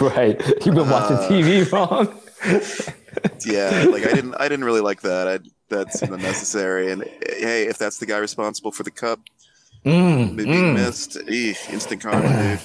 [0.15, 0.39] right.
[0.65, 2.19] You've been watching Uh, TV wrong.
[3.47, 5.39] yeah like i didn't i didn't really like that I,
[5.69, 9.19] that's unnecessary and hey if that's the guy responsible for the cup
[9.85, 10.73] Mm, being mm.
[10.75, 12.59] missed eesh, instant karma dude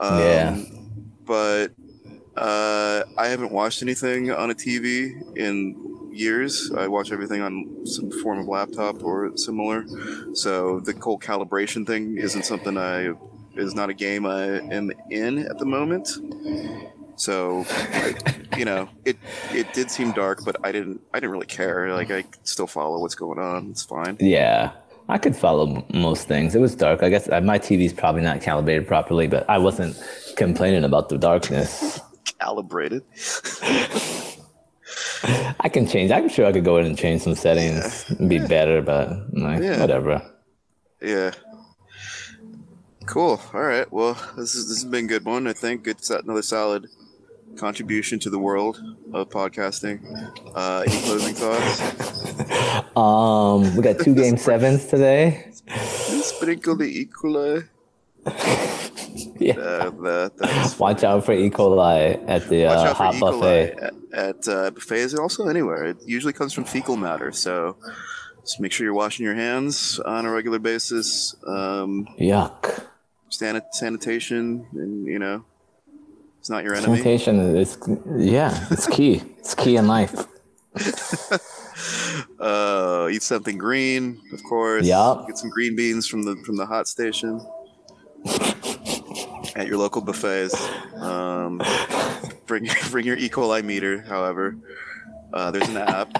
[0.00, 0.58] um, Yeah.
[1.24, 1.68] but
[2.36, 5.74] uh, i haven't watched anything on a tv in
[6.14, 6.70] years.
[6.72, 9.84] I watch everything on some form of laptop or similar.
[10.34, 13.12] So the whole calibration thing isn't something i
[13.56, 16.08] is not a game i am in at the moment.
[17.16, 18.14] So I,
[18.56, 19.16] you know it
[19.52, 21.92] it did seem dark but i didn't i didn't really care.
[21.92, 23.70] Like i still follow what's going on.
[23.70, 24.16] It's fine.
[24.20, 24.72] Yeah,
[25.08, 26.54] I could follow most things.
[26.54, 27.02] It was dark.
[27.02, 30.00] I guess uh, my TV's probably not calibrated properly, but I wasn't
[30.36, 32.00] complaining about the darkness.
[32.38, 33.02] Calibrated
[35.60, 36.10] I can change.
[36.10, 39.62] I'm sure I could go in and change some settings and be better, but like
[39.62, 39.80] Yeah.
[39.80, 40.22] whatever.
[41.00, 41.30] Yeah.
[43.06, 43.40] Cool.
[43.52, 43.90] All right.
[43.90, 45.46] Well, this is this has been a good one.
[45.46, 46.88] I think it's another solid
[47.56, 48.82] contribution to the world
[49.12, 50.00] of podcasting.
[50.54, 51.80] Uh, any closing thoughts?
[52.96, 55.50] Um, we got two game sevens today.
[55.66, 57.08] Sprinkle the E.
[59.38, 59.54] Yeah.
[59.58, 61.50] Uh, that, that's Watch out for E.
[61.50, 63.20] coli at the uh, hot E.
[63.20, 63.74] buffet.
[63.78, 65.84] at, at uh, buffets and also anywhere.
[65.84, 67.76] It usually comes from fecal matter, so
[68.40, 71.34] just make sure you're washing your hands on a regular basis.
[71.46, 72.84] Um, Yuck.
[73.30, 75.44] sanit- sanitation, and you know,
[76.40, 76.96] it's not your enemy.
[76.96, 77.78] Sanitation is
[78.16, 79.22] yeah, it's key.
[79.38, 80.26] It's key in life.
[82.38, 84.86] Uh, eat something green, of course.
[84.86, 85.26] Yup.
[85.26, 87.40] Get some green beans from the from the hot station
[89.54, 90.54] at your local buffets.
[90.96, 91.62] Um,
[92.46, 93.28] bring bring your E.
[93.28, 94.02] coli meter.
[94.02, 94.56] However,
[95.32, 96.12] uh, there's an app.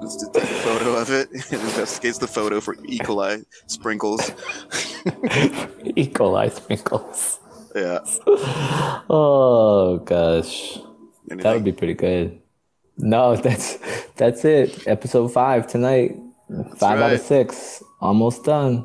[0.00, 1.28] Just to take a photo of it.
[1.32, 2.98] It investigates the photo for E.
[2.98, 4.30] coli sprinkles.
[5.96, 6.06] E.
[6.08, 7.38] coli sprinkles.
[7.74, 8.00] Yeah.
[9.08, 10.78] Oh gosh.
[11.28, 12.40] That would be pretty good.
[12.98, 13.78] No, that's
[14.16, 14.86] that's it.
[14.86, 16.16] Episode five tonight.
[16.76, 17.82] Five out of six.
[18.00, 18.84] Almost done.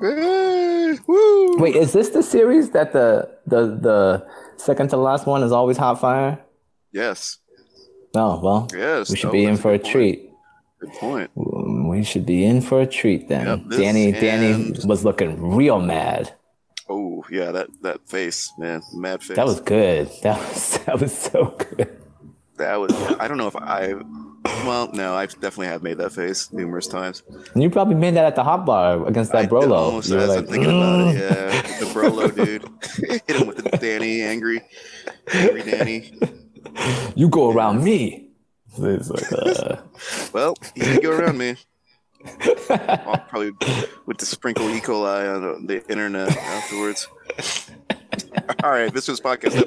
[0.00, 4.26] Wait, is this the series that the the the
[4.56, 6.38] second to last one is always hot fire?
[6.92, 7.38] Yes.
[8.14, 9.10] No, well, Yes.
[9.10, 9.92] we should Oh, be in for a point.
[9.92, 10.30] treat.
[10.80, 11.30] Good point.
[11.34, 13.46] We we should be in for a treat then.
[13.46, 16.32] Yep, Dany, Dany was looking real mad.
[16.88, 19.36] Oh yeah, that that face, man, mad face.
[19.36, 20.08] That was good.
[20.22, 21.90] That was that was so good.
[22.56, 22.92] that was.
[23.18, 23.94] I don't know if I.
[24.66, 27.22] Well, no, I definitely have made that face numerous times.
[27.54, 29.72] And you probably made that at the hot bar against that I Brolo.
[29.76, 31.20] almost You as like, I'm thinking about "Mm." it.
[31.20, 32.64] Yeah, the Brolo dude.
[33.26, 34.60] Hit him with the Dany, angry,
[35.32, 37.14] angry Dany.
[37.16, 38.30] You go around me.
[38.76, 39.00] Like,
[39.32, 39.76] uh,
[40.32, 41.56] Well, he did go around me.
[42.70, 43.52] I'll probably
[44.06, 44.80] with the sprinkle E.
[44.80, 47.08] coli on the internet afterwards.
[48.64, 49.64] All right, this was podcast episode.